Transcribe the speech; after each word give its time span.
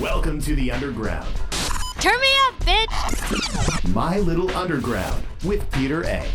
Welcome 0.00 0.40
to 0.40 0.56
the 0.56 0.72
underground. 0.72 1.28
Turn 2.00 2.20
me 2.20 2.28
up, 2.46 2.54
bitch! 2.60 3.94
My 3.94 4.18
Little 4.18 4.50
Underground 4.56 5.24
with 5.44 5.70
Peter 5.70 6.02
A. 6.02 6.26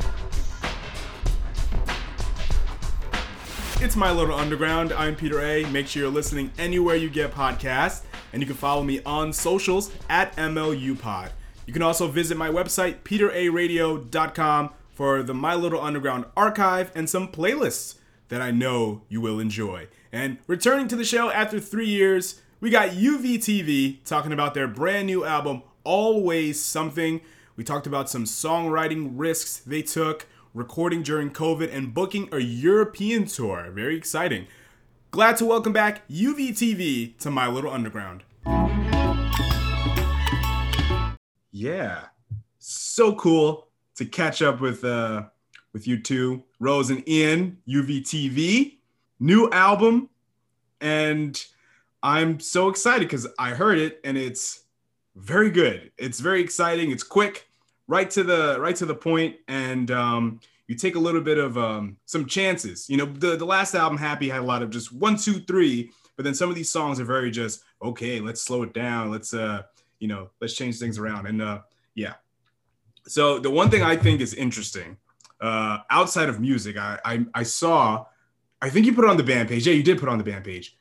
It's 3.82 3.98
My 3.98 4.14
Little 4.14 4.35
Underground. 4.35 4.93
I'm 4.93 5.14
Peter 5.14 5.42
A. 5.42 5.66
Make 5.72 5.87
sure 5.87 6.03
you're 6.03 6.11
listening 6.11 6.51
anywhere 6.58 6.95
you 6.95 7.09
get 7.09 7.33
podcasts, 7.33 8.04
and 8.32 8.41
you 8.41 8.48
can 8.48 8.55
follow 8.55 8.82
me 8.82 9.02
on 9.05 9.33
socials 9.33 9.91
at 10.09 10.33
MLUPod. 10.37 11.31
You 11.65 11.73
can 11.73 11.81
also 11.81 12.07
visit 12.07 12.37
my 12.37 12.49
website, 12.49 12.99
peteraradio.com, 13.03 14.69
for 14.93 15.21
the 15.21 15.33
My 15.33 15.53
Little 15.55 15.81
Underground 15.81 16.25
archive 16.37 16.93
and 16.95 17.09
some 17.09 17.27
playlists 17.27 17.95
that 18.29 18.41
I 18.41 18.51
know 18.51 19.01
you 19.09 19.19
will 19.19 19.39
enjoy. 19.39 19.87
And 20.13 20.37
returning 20.47 20.87
to 20.87 20.95
the 20.95 21.03
show 21.03 21.29
after 21.29 21.59
three 21.59 21.87
years, 21.87 22.39
we 22.61 22.69
got 22.69 22.89
UVTV 22.89 24.03
talking 24.03 24.33
about 24.33 24.53
their 24.53 24.67
brand 24.67 25.07
new 25.07 25.23
album, 25.23 25.63
Always 25.83 26.61
Something. 26.61 27.21
We 27.55 27.63
talked 27.63 27.87
about 27.87 28.09
some 28.09 28.25
songwriting 28.25 29.13
risks 29.15 29.57
they 29.57 29.81
took, 29.81 30.27
recording 30.54 31.01
during 31.01 31.31
COVID, 31.31 31.73
and 31.73 31.93
booking 31.93 32.27
a 32.34 32.40
European 32.40 33.26
tour. 33.26 33.70
Very 33.72 33.95
exciting. 33.95 34.48
Glad 35.12 35.38
to 35.38 35.45
welcome 35.45 35.72
back 35.72 36.08
UVTV 36.09 37.17
to 37.20 37.31
My 37.31 37.48
Little 37.48 37.72
Underground. 37.72 38.23
Yeah, 41.52 42.05
so 42.59 43.16
cool 43.16 43.67
to 43.95 44.05
catch 44.05 44.41
up 44.41 44.62
with 44.62 44.84
uh 44.84 45.23
with 45.72 45.88
you 45.88 46.02
two, 46.02 46.44
Rose 46.59 46.89
and 46.89 47.08
Ian, 47.08 47.59
UVTV, 47.67 48.78
new 49.20 49.50
album, 49.52 50.09
and 50.81 51.45
I'm 52.02 52.39
so 52.39 52.70
excited 52.70 53.02
because 53.02 53.27
I 53.38 53.49
heard 53.52 53.77
it 53.77 53.99
and 54.03 54.17
it's 54.17 54.63
very 55.16 55.52
good. 55.52 55.91
It's 55.98 56.20
very 56.20 56.41
exciting. 56.41 56.91
It's 56.91 57.03
quick, 57.03 57.47
right 57.88 58.09
to 58.11 58.23
the 58.23 58.58
right 58.59 58.75
to 58.78 58.86
the 58.86 58.95
point, 58.95 59.36
and 59.47 59.91
um, 59.91 60.39
you 60.67 60.75
take 60.75 60.95
a 60.95 61.00
little 61.00 61.22
bit 61.22 61.38
of 61.38 61.58
um, 61.58 61.97
some 62.06 62.25
chances. 62.25 62.89
You 62.89 62.97
know, 62.97 63.06
the 63.06 63.36
the 63.36 63.45
last 63.45 63.75
album, 63.75 63.97
Happy, 63.97 64.30
had 64.30 64.41
a 64.41 64.45
lot 64.45 64.61
of 64.61 64.69
just 64.69 64.94
one, 64.94 65.17
two, 65.17 65.39
three, 65.41 65.91
but 66.16 66.23
then 66.23 66.33
some 66.33 66.50
of 66.50 66.56
these 66.56 66.69
songs 66.69 67.00
are 67.00 67.06
very 67.06 67.31
just 67.31 67.64
okay. 67.81 68.19
Let's 68.19 68.41
slow 68.41 68.63
it 68.63 68.73
down. 68.73 69.11
Let's 69.11 69.34
uh, 69.34 69.63
you 70.00 70.08
know, 70.08 70.30
let's 70.39 70.53
change 70.53 70.80
things 70.80 70.97
around. 70.97 71.28
And 71.28 71.41
uh, 71.41 71.61
yeah. 71.95 72.13
So 73.08 73.39
the 73.39 73.50
one 73.50 73.69
thing 73.69 73.84
I 73.84 73.97
think 73.97 74.22
is 74.22 74.34
interesting, 74.34 74.97
uh, 75.41 75.80
outside 75.89 76.30
of 76.30 76.39
music, 76.39 76.78
I, 76.78 77.00
I 77.03 77.25
I 77.34 77.44
saw, 77.44 78.06
I 78.61 78.69
think 78.69 78.86
you 78.86 78.94
put 78.94 79.03
it 79.03 79.09
on 79.09 79.17
the 79.17 79.23
band 79.23 79.50
page. 79.50 79.67
Yeah, 79.67 79.73
you 79.73 79.84
did 79.84 80.00
put 80.00 80.08
on 80.08 80.17
the 80.17 80.23
band 80.23 80.45
page 80.45 80.78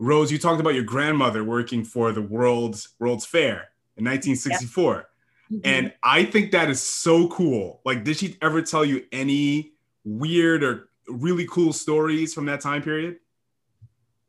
Rose, 0.00 0.32
you 0.32 0.38
talked 0.38 0.60
about 0.60 0.74
your 0.74 0.82
grandmother 0.82 1.44
working 1.44 1.84
for 1.84 2.10
the 2.10 2.22
World's 2.22 2.88
World's 2.98 3.26
Fair 3.26 3.68
in 3.98 4.04
1964. 4.06 4.94
Yep. 4.94 5.06
Mm-hmm. 5.52 5.58
And 5.64 5.92
I 6.02 6.24
think 6.24 6.52
that 6.52 6.70
is 6.70 6.80
so 6.80 7.28
cool. 7.28 7.82
Like, 7.84 8.02
did 8.02 8.16
she 8.16 8.38
ever 8.40 8.62
tell 8.62 8.84
you 8.84 9.04
any 9.12 9.72
weird 10.04 10.64
or 10.64 10.88
really 11.06 11.46
cool 11.46 11.74
stories 11.74 12.32
from 12.32 12.46
that 12.46 12.62
time 12.62 12.82
period? 12.82 13.18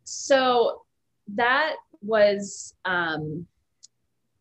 So 0.03 0.81
that 1.35 1.75
was 2.01 2.73
um, 2.83 3.45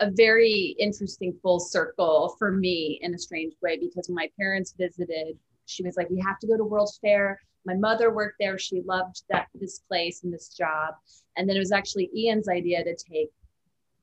a 0.01 0.11
very 0.11 0.75
interesting 0.81 1.33
full 1.43 1.61
circle 1.61 2.35
for 2.41 2.51
me 2.51 2.99
in 3.03 3.15
a 3.15 3.19
strange 3.19 3.55
way 3.63 3.79
because 3.79 4.09
when 4.09 4.17
my 4.17 4.31
parents 4.37 4.75
visited, 4.77 5.39
she 5.67 5.85
was 5.85 5.97
like, 5.97 6.11
"We 6.11 6.19
have 6.27 6.41
to 6.41 6.49
go 6.49 6.57
to 6.57 6.65
World's 6.65 6.99
Fair." 6.99 7.41
My 7.67 7.75
mother 7.75 8.13
worked 8.15 8.37
there. 8.41 8.59
She 8.59 8.83
loved 8.83 9.23
that 9.31 9.49
this 9.55 9.81
place 9.81 10.23
and 10.25 10.33
this 10.33 10.49
job. 10.49 10.95
And 11.37 11.49
then 11.49 11.57
it 11.57 11.61
was 11.61 11.73
actually 11.73 12.11
ian's 12.17 12.49
idea 12.49 12.83
to 12.85 12.95
take 12.95 13.31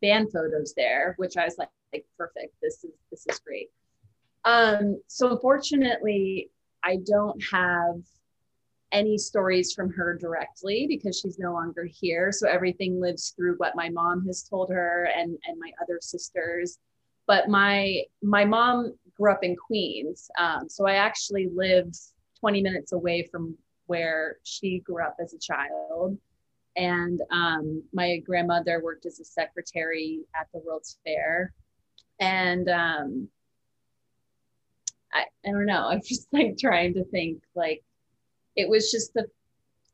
band 0.02 0.32
photos 0.32 0.74
there 0.76 1.16
which 1.18 1.38
i 1.38 1.44
was 1.44 1.58
like, 1.58 1.70
like 1.92 2.06
perfect. 2.18 2.56
This 2.62 2.84
is 2.84 2.92
this 3.10 3.26
is 3.28 3.40
great. 3.40 3.70
Um 4.46 5.02
so 5.08 5.32
unfortunately 5.32 6.52
i 6.84 6.98
don't 7.06 7.42
have 7.52 8.02
any 8.94 9.18
stories 9.18 9.74
from 9.74 9.92
her 9.92 10.18
directly 10.18 10.86
because 10.88 11.20
she's 11.20 11.38
no 11.38 11.52
longer 11.52 11.84
here. 11.84 12.32
So 12.32 12.48
everything 12.48 13.02
lives 13.02 13.34
through 13.36 13.56
what 13.58 13.76
my 13.76 13.90
mom 13.90 14.26
has 14.28 14.44
told 14.44 14.70
her 14.72 15.10
and 15.16 15.38
and 15.48 15.60
my 15.60 15.72
other 15.82 16.00
sisters. 16.02 16.80
But 17.26 17.50
my 17.50 18.04
my 18.22 18.46
mom 18.46 18.94
grew 19.18 19.32
up 19.32 19.44
in 19.44 19.56
queens. 19.56 20.30
Um, 20.40 20.70
so 20.70 20.86
i 20.88 20.94
actually 20.94 21.50
lived 21.54 21.98
20 22.40 22.62
minutes 22.62 22.92
away 22.92 23.28
from 23.32 23.58
where 23.88 24.38
she 24.44 24.80
grew 24.80 25.04
up 25.04 25.16
as 25.22 25.34
a 25.34 25.40
child. 25.40 26.18
And 26.76 27.20
um, 27.32 27.84
my 27.92 28.20
grandmother 28.20 28.82
worked 28.84 29.06
as 29.06 29.20
a 29.20 29.26
secretary 29.26 30.22
at 30.40 30.48
the 30.54 30.60
World's 30.60 31.00
Fair. 31.04 31.54
And 32.20 32.70
um, 32.70 33.30
I, 35.12 35.26
I 35.46 35.52
don't 35.52 35.66
know, 35.66 35.88
I'm 35.90 36.02
just 36.04 36.28
like 36.32 36.58
trying 36.58 36.94
to 36.96 37.04
think 37.06 37.42
like 37.56 37.84
it 38.56 38.70
was 38.70 38.92
just 38.92 39.14
the, 39.14 39.26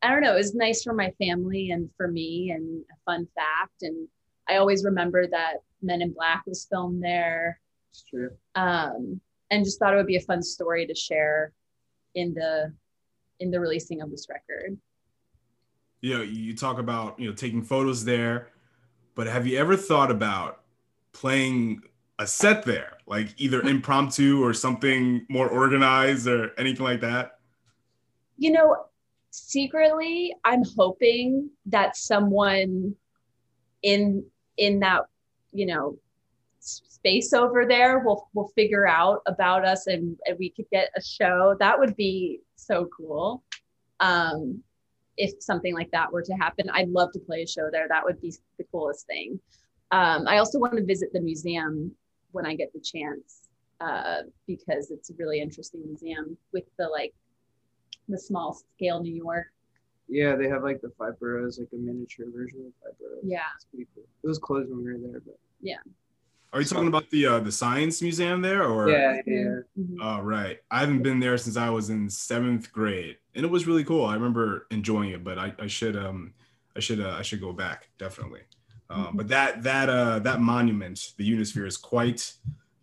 I 0.01 0.09
don't 0.09 0.21
know, 0.21 0.33
it 0.33 0.37
was 0.37 0.55
nice 0.55 0.83
for 0.83 0.93
my 0.93 1.11
family 1.11 1.71
and 1.71 1.89
for 1.95 2.07
me 2.07 2.51
and 2.51 2.83
a 2.91 2.95
fun 3.05 3.27
fact. 3.35 3.83
And 3.83 4.07
I 4.49 4.57
always 4.57 4.83
remember 4.83 5.27
that 5.27 5.57
Men 5.81 6.01
in 6.01 6.13
Black 6.13 6.43
was 6.45 6.67
filmed 6.69 7.01
there. 7.01 7.59
It's 7.91 8.03
true. 8.03 8.31
Um, 8.55 9.21
and 9.49 9.63
just 9.63 9.79
thought 9.79 9.93
it 9.93 9.97
would 9.97 10.07
be 10.07 10.17
a 10.17 10.21
fun 10.21 10.41
story 10.41 10.87
to 10.87 10.95
share 10.95 11.53
in 12.15 12.33
the 12.33 12.73
in 13.39 13.51
the 13.51 13.59
releasing 13.59 14.01
of 14.01 14.11
this 14.11 14.27
record. 14.29 14.77
You 16.01 16.17
know, 16.17 16.21
you 16.21 16.55
talk 16.55 16.79
about 16.79 17.19
you 17.19 17.29
know 17.29 17.35
taking 17.35 17.63
photos 17.63 18.03
there, 18.03 18.49
but 19.15 19.27
have 19.27 19.47
you 19.47 19.57
ever 19.57 19.75
thought 19.75 20.11
about 20.11 20.61
playing 21.11 21.81
a 22.19 22.27
set 22.27 22.63
there, 22.63 22.97
like 23.07 23.33
either 23.37 23.61
impromptu 23.67 24.43
or 24.43 24.53
something 24.53 25.25
more 25.29 25.49
organized 25.49 26.27
or 26.27 26.51
anything 26.57 26.83
like 26.83 27.01
that? 27.01 27.39
You 28.37 28.51
know, 28.51 28.85
secretly, 29.29 30.35
I'm 30.43 30.63
hoping 30.77 31.49
that 31.67 31.95
someone 31.95 32.95
in 33.81 34.25
in 34.57 34.79
that 34.79 35.03
you 35.51 35.65
know 35.65 35.97
space 37.03 37.33
over 37.33 37.65
there 37.65 37.99
we'll 37.99 38.29
we'll 38.33 38.47
figure 38.55 38.87
out 38.87 39.21
about 39.27 39.65
us 39.65 39.87
and, 39.87 40.17
and 40.25 40.37
we 40.39 40.49
could 40.49 40.65
get 40.71 40.89
a 40.95 41.01
show 41.01 41.53
that 41.59 41.77
would 41.77 41.95
be 41.97 42.39
so 42.55 42.87
cool 42.95 43.43
um 43.99 44.61
if 45.17 45.31
something 45.39 45.73
like 45.73 45.91
that 45.91 46.11
were 46.11 46.21
to 46.21 46.33
happen 46.33 46.69
i'd 46.71 46.87
love 46.87 47.11
to 47.11 47.19
play 47.19 47.43
a 47.43 47.47
show 47.47 47.69
there 47.69 47.87
that 47.89 48.03
would 48.03 48.21
be 48.21 48.33
the 48.57 48.63
coolest 48.71 49.05
thing 49.05 49.37
um 49.91 50.25
i 50.27 50.37
also 50.37 50.57
want 50.57 50.77
to 50.77 50.85
visit 50.85 51.09
the 51.11 51.19
museum 51.19 51.91
when 52.31 52.45
i 52.45 52.55
get 52.55 52.71
the 52.73 52.79
chance 52.79 53.41
uh 53.81 54.21
because 54.47 54.89
it's 54.89 55.09
a 55.09 55.13
really 55.19 55.41
interesting 55.41 55.81
museum 55.85 56.37
with 56.53 56.63
the 56.79 56.87
like 56.87 57.13
the 58.07 58.17
small 58.17 58.57
scale 58.77 59.01
new 59.01 59.13
york 59.13 59.47
yeah, 60.09 60.35
they 60.35 60.49
have 60.49 60.63
like 60.63 60.81
the 60.81 60.91
five 60.97 61.17
boroughs, 61.17 61.59
like 61.59 61.69
a 61.73 61.77
miniature 61.77 62.25
version 62.29 62.59
of 62.67 62.73
five 62.83 62.99
boroughs. 62.99 63.23
Yeah. 63.23 63.39
It's 63.55 63.65
pretty 63.65 63.87
cool. 63.95 64.03
It 64.23 64.27
was 64.27 64.37
closed 64.37 64.69
when 64.69 64.83
we 64.83 64.91
were 64.91 64.99
there, 64.99 65.21
but 65.25 65.39
yeah. 65.61 65.77
Are 66.53 66.59
you 66.61 66.65
talking 66.67 66.87
about 66.87 67.09
the 67.09 67.25
uh, 67.25 67.39
the 67.39 67.51
science 67.51 68.01
museum 68.01 68.41
there, 68.41 68.63
or? 68.63 68.89
Yeah, 68.89 69.21
yeah. 69.25 69.59
Mm-hmm. 69.77 69.97
Oh, 69.99 70.21
right. 70.21 70.59
I 70.69 70.79
haven't 70.81 71.01
been 71.01 71.19
there 71.19 71.37
since 71.37 71.57
I 71.57 71.69
was 71.69 71.89
in 71.89 72.07
seventh 72.09 72.71
grade, 72.71 73.17
and 73.33 73.43
it 73.43 73.49
was 73.49 73.65
really 73.65 73.83
cool. 73.83 74.05
I 74.05 74.13
remember 74.13 74.67
enjoying 74.69 75.09
it, 75.09 75.23
but 75.23 75.39
I, 75.39 75.53
I 75.59 75.65
should 75.67 75.95
um 75.97 76.33
I 76.75 76.79
should 76.79 77.01
uh, 77.01 77.15
I 77.17 77.23
should 77.23 77.41
go 77.41 77.53
back 77.53 77.89
definitely. 77.97 78.41
Um, 78.89 79.05
Mm-hmm. 79.05 79.17
But 79.17 79.27
that 79.29 79.63
that 79.63 79.89
uh 79.89 80.19
that 80.19 80.39
monument, 80.41 81.13
the 81.17 81.27
Unisphere, 81.29 81.65
is 81.65 81.77
quite. 81.77 82.33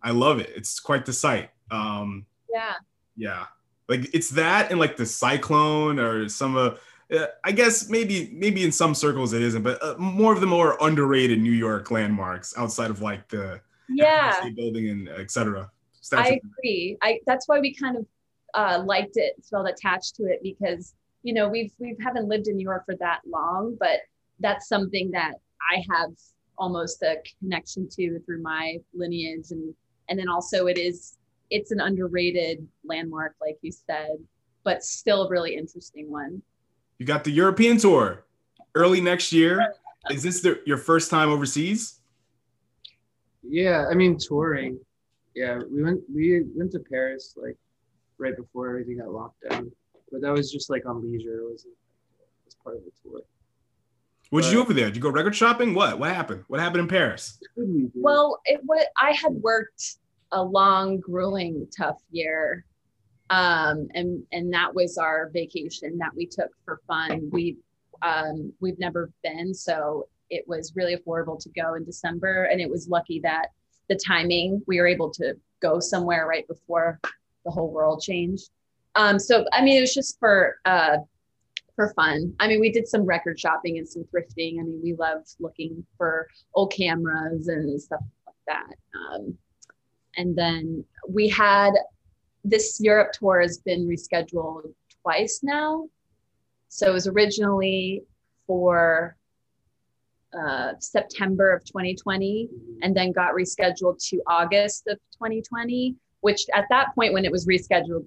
I 0.03 0.10
love 0.10 0.41
it. 0.41 0.50
It's 0.56 0.80
quite 0.80 1.06
the 1.06 1.12
sight. 1.12 1.50
Um, 1.70 2.26
Yeah. 2.53 2.75
yeah, 3.16 3.44
like 3.88 4.12
it's 4.12 4.30
that 4.30 4.70
and 4.72 4.80
like 4.80 4.97
the 4.97 5.06
cyclone 5.06 6.00
or 6.00 6.28
some 6.28 6.56
of. 6.56 6.80
uh, 7.12 7.26
I 7.44 7.53
guess 7.53 7.88
maybe 7.88 8.30
maybe 8.32 8.64
in 8.64 8.72
some 8.72 8.94
circles 8.94 9.32
it 9.32 9.42
isn't, 9.42 9.62
but 9.62 9.80
uh, 9.82 9.94
more 9.98 10.32
of 10.32 10.41
the 10.41 10.47
more 10.47 10.76
underrated 10.80 11.41
New 11.41 11.53
York 11.53 11.91
landmarks 11.91 12.54
outside 12.56 12.91
of 12.91 13.03
like 13.03 13.28
the 13.28 13.60
Yeah. 13.92 14.48
Building 14.54 14.89
and 14.89 15.09
etc. 15.09 15.71
I 16.13 16.41
agree. 16.42 16.97
I 17.03 17.21
that's 17.27 17.47
why 17.47 17.60
we 17.60 17.75
kind 17.75 17.97
of 17.97 18.07
uh, 18.54 18.83
liked 18.84 19.16
it, 19.16 19.34
felt 19.48 19.69
attached 19.69 20.16
to 20.16 20.25
it 20.25 20.41
because 20.42 20.95
you 21.22 21.34
know 21.34 21.48
we've 21.48 21.72
we 21.78 21.97
haven't 22.01 22.28
lived 22.28 22.48
in 22.48 22.57
New 22.57 22.65
York 22.65 22.84
for 22.87 22.97
that 22.97 23.21
long, 23.27 23.77
but 23.78 24.01
that's 24.41 24.69
something 24.69 25.10
that 25.13 25.34
I 25.71 25.84
have 25.95 26.10
almost 26.59 27.03
a 27.03 27.16
connection 27.39 27.89
to 27.97 28.19
through 28.21 28.42
my 28.42 28.78
lineage, 28.95 29.51
and 29.51 29.75
and 30.09 30.19
then 30.19 30.28
also 30.28 30.66
it 30.66 30.78
is 30.78 31.19
it's 31.51 31.71
an 31.72 31.81
underrated 31.81 32.66
landmark, 32.84 33.34
like 33.41 33.59
you 33.63 33.72
said, 33.72 34.16
but 34.65 34.84
still 34.84 35.25
a 35.25 35.28
really 35.28 35.57
interesting 35.57 36.10
one. 36.10 36.42
You 36.98 37.07
got 37.07 37.25
the 37.25 37.31
European 37.31 37.77
tour 37.77 38.25
early 38.75 39.01
next 39.01 39.33
year. 39.33 39.75
Is 40.10 40.22
this 40.22 40.41
the, 40.41 40.63
your 40.65 40.78
first 40.78 41.10
time 41.10 41.28
overseas? 41.28 41.99
Yeah. 43.42 43.87
I 43.91 43.95
mean, 43.95 44.19
touring. 44.19 44.78
Yeah, 45.34 45.60
we 45.71 45.83
went 45.83 46.01
we 46.13 46.45
went 46.54 46.72
to 46.72 46.81
Paris 46.81 47.34
like 47.37 47.57
right 48.19 48.37
before 48.37 48.69
everything 48.69 48.98
got 48.98 49.10
locked 49.10 49.48
down, 49.48 49.71
but 50.10 50.21
that 50.22 50.33
was 50.33 50.51
just 50.51 50.71
like 50.71 50.87
on 50.87 51.03
leisure. 51.03 51.39
It 51.39 51.53
wasn't 51.53 51.75
as 52.47 52.54
part 52.63 52.77
of 52.77 52.83
the 52.84 52.91
tour. 53.03 53.21
What'd 54.31 54.51
you 54.51 54.59
do 54.59 54.63
over 54.63 54.72
there? 54.72 54.87
Did 54.87 54.97
you 54.97 55.03
go 55.03 55.10
record 55.10 55.34
shopping? 55.34 55.75
What? 55.75 55.98
What 55.98 56.10
happened? 56.10 56.45
What 56.47 56.60
happened 56.60 56.83
in 56.83 56.89
Paris? 56.89 57.39
What 57.54 57.66
did 57.66 57.75
we 57.75 57.83
do? 57.83 57.91
Well, 57.95 58.41
it 58.45 58.60
what 58.65 58.89
I 59.01 59.13
had 59.13 59.33
worked 59.33 59.97
a 60.33 60.42
long, 60.42 60.98
grueling, 60.98 61.66
tough 61.77 62.01
year. 62.10 62.65
Um, 63.31 63.89
and 63.95 64.22
and 64.33 64.53
that 64.53 64.75
was 64.75 64.98
our 64.98 65.31
vacation 65.33 65.98
that 65.98 66.15
we 66.15 66.27
took 66.27 66.51
for 66.65 66.81
fun. 66.87 67.28
We 67.33 67.59
um 68.03 68.53
we've 68.60 68.78
never 68.78 69.10
been, 69.22 69.54
so 69.54 70.09
it 70.30 70.44
was 70.47 70.74
really 70.77 70.97
affordable 70.97 71.41
to 71.42 71.48
go 71.50 71.74
in 71.74 71.84
December. 71.84 72.44
And 72.44 72.60
it 72.60 72.71
was 72.71 72.88
lucky 72.88 73.21
that 73.21 73.48
the 73.88 73.97
timing 73.97 74.62
we 74.66 74.80
were 74.80 74.86
able 74.86 75.10
to 75.10 75.36
go 75.60 75.80
somewhere 75.80 76.27
right 76.27 76.47
before 76.47 77.00
the 77.44 77.50
whole 77.50 77.71
world 77.71 78.00
changed. 78.03 78.50
Um, 78.94 79.18
so 79.18 79.44
I 79.53 79.62
mean 79.62 79.78
it 79.78 79.82
was 79.82 79.94
just 79.94 80.18
for 80.18 80.59
uh 80.65 80.98
for 81.80 81.94
fun. 81.94 82.34
I 82.38 82.47
mean, 82.47 82.60
we 82.60 82.71
did 82.71 82.86
some 82.86 83.06
record 83.06 83.41
shopping 83.41 83.78
and 83.78 83.88
some 83.88 84.04
thrifting. 84.04 84.60
I 84.60 84.65
mean, 84.65 84.80
we 84.82 84.94
love 84.94 85.22
looking 85.38 85.82
for 85.97 86.28
old 86.54 86.72
cameras 86.74 87.48
and 87.48 87.80
stuff 87.80 88.03
like 88.27 88.34
that. 88.47 88.74
Um, 88.98 89.38
and 90.18 90.36
then 90.36 90.84
we 91.09 91.28
had 91.28 91.72
this 92.44 92.80
Europe 92.80 93.12
tour 93.12 93.41
has 93.41 93.59
been 93.59 93.88
rescheduled 93.88 94.74
twice 95.03 95.41
now. 95.42 95.88
So 96.68 96.86
it 96.91 96.92
was 96.92 97.06
originally 97.06 98.03
for 98.47 99.16
uh, 100.38 100.72
September 100.78 101.53
of 101.53 101.65
2020 101.65 102.48
and 102.82 102.97
then 102.97 103.12
got 103.12 103.34
rescheduled 103.34 103.98
to 104.09 104.21
August 104.27 104.86
of 104.88 104.98
2020, 105.15 105.97
which 106.21 106.42
at 106.54 106.66
that 106.71 106.94
point, 106.94 107.12
when 107.12 107.24
it 107.24 107.32
was 107.32 107.47
rescheduled 107.47 108.06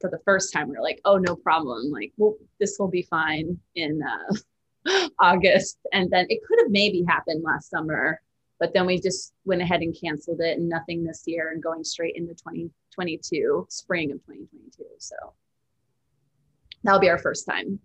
for 0.00 0.10
the 0.10 0.18
first 0.24 0.52
time, 0.52 0.68
we 0.68 0.76
were 0.76 0.82
like, 0.82 1.00
oh, 1.04 1.16
no 1.16 1.34
problem. 1.34 1.90
Like, 1.90 2.12
well, 2.16 2.34
this 2.60 2.76
will 2.78 2.88
be 2.88 3.02
fine 3.02 3.58
in 3.74 4.00
uh, 4.02 5.08
August. 5.20 5.78
And 5.92 6.10
then 6.10 6.26
it 6.28 6.40
could 6.46 6.58
have 6.60 6.70
maybe 6.70 7.04
happened 7.06 7.42
last 7.42 7.70
summer, 7.70 8.20
but 8.60 8.72
then 8.74 8.86
we 8.86 9.00
just 9.00 9.32
went 9.44 9.62
ahead 9.62 9.80
and 9.80 9.96
canceled 9.98 10.40
it 10.40 10.58
and 10.58 10.68
nothing 10.68 11.04
this 11.04 11.22
year 11.26 11.50
and 11.50 11.62
going 11.62 11.84
straight 11.84 12.16
into 12.16 12.34
2022, 12.34 13.66
spring 13.70 14.12
of 14.12 14.18
2022. 14.18 14.84
So 14.98 15.16
that'll 16.84 17.00
be 17.00 17.10
our 17.10 17.18
first 17.18 17.46
time. 17.46 17.80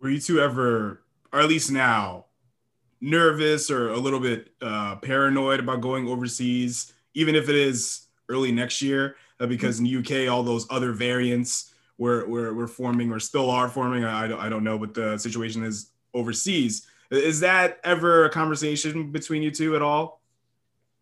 Were 0.00 0.10
you 0.10 0.20
two 0.20 0.40
ever, 0.40 1.02
or 1.32 1.40
at 1.40 1.48
least 1.48 1.72
now, 1.72 2.25
nervous 3.00 3.70
or 3.70 3.90
a 3.90 3.96
little 3.98 4.20
bit 4.20 4.50
uh, 4.62 4.96
paranoid 4.96 5.60
about 5.60 5.80
going 5.80 6.08
overseas, 6.08 6.92
even 7.14 7.34
if 7.34 7.48
it 7.48 7.54
is 7.54 8.06
early 8.28 8.52
next 8.52 8.82
year? 8.82 9.16
Uh, 9.38 9.46
because 9.46 9.78
in 9.78 9.84
the 9.84 9.96
UK, 9.96 10.32
all 10.32 10.42
those 10.42 10.66
other 10.70 10.92
variants 10.92 11.74
were, 11.98 12.26
were, 12.26 12.54
were 12.54 12.68
forming 12.68 13.12
or 13.12 13.20
still 13.20 13.50
are 13.50 13.68
forming. 13.68 14.04
I, 14.04 14.26
don't, 14.26 14.40
I 14.40 14.48
don't 14.48 14.64
know 14.64 14.76
what 14.76 14.94
the 14.94 15.18
situation 15.18 15.62
is 15.62 15.90
overseas. 16.14 16.86
Is 17.10 17.40
that 17.40 17.78
ever 17.84 18.24
a 18.24 18.30
conversation 18.30 19.12
between 19.12 19.42
you 19.42 19.50
two 19.50 19.76
at 19.76 19.82
all? 19.82 20.20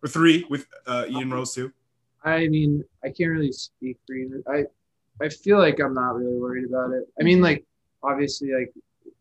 Or 0.02 0.08
three 0.08 0.44
with 0.50 0.66
uh, 0.86 1.06
Ian 1.08 1.30
Rose 1.30 1.54
too? 1.54 1.72
I 2.24 2.48
mean, 2.48 2.84
I 3.02 3.08
can't 3.08 3.30
really 3.30 3.52
speak 3.52 3.98
for 4.06 4.14
you. 4.14 4.42
I 4.46 4.64
I 5.20 5.28
feel 5.28 5.58
like 5.58 5.80
I'm 5.80 5.94
not 5.94 6.16
really 6.16 6.38
worried 6.38 6.64
about 6.64 6.90
it. 6.90 7.08
I 7.18 7.22
mean, 7.22 7.40
like 7.40 7.64
obviously, 8.02 8.52
like 8.52 8.72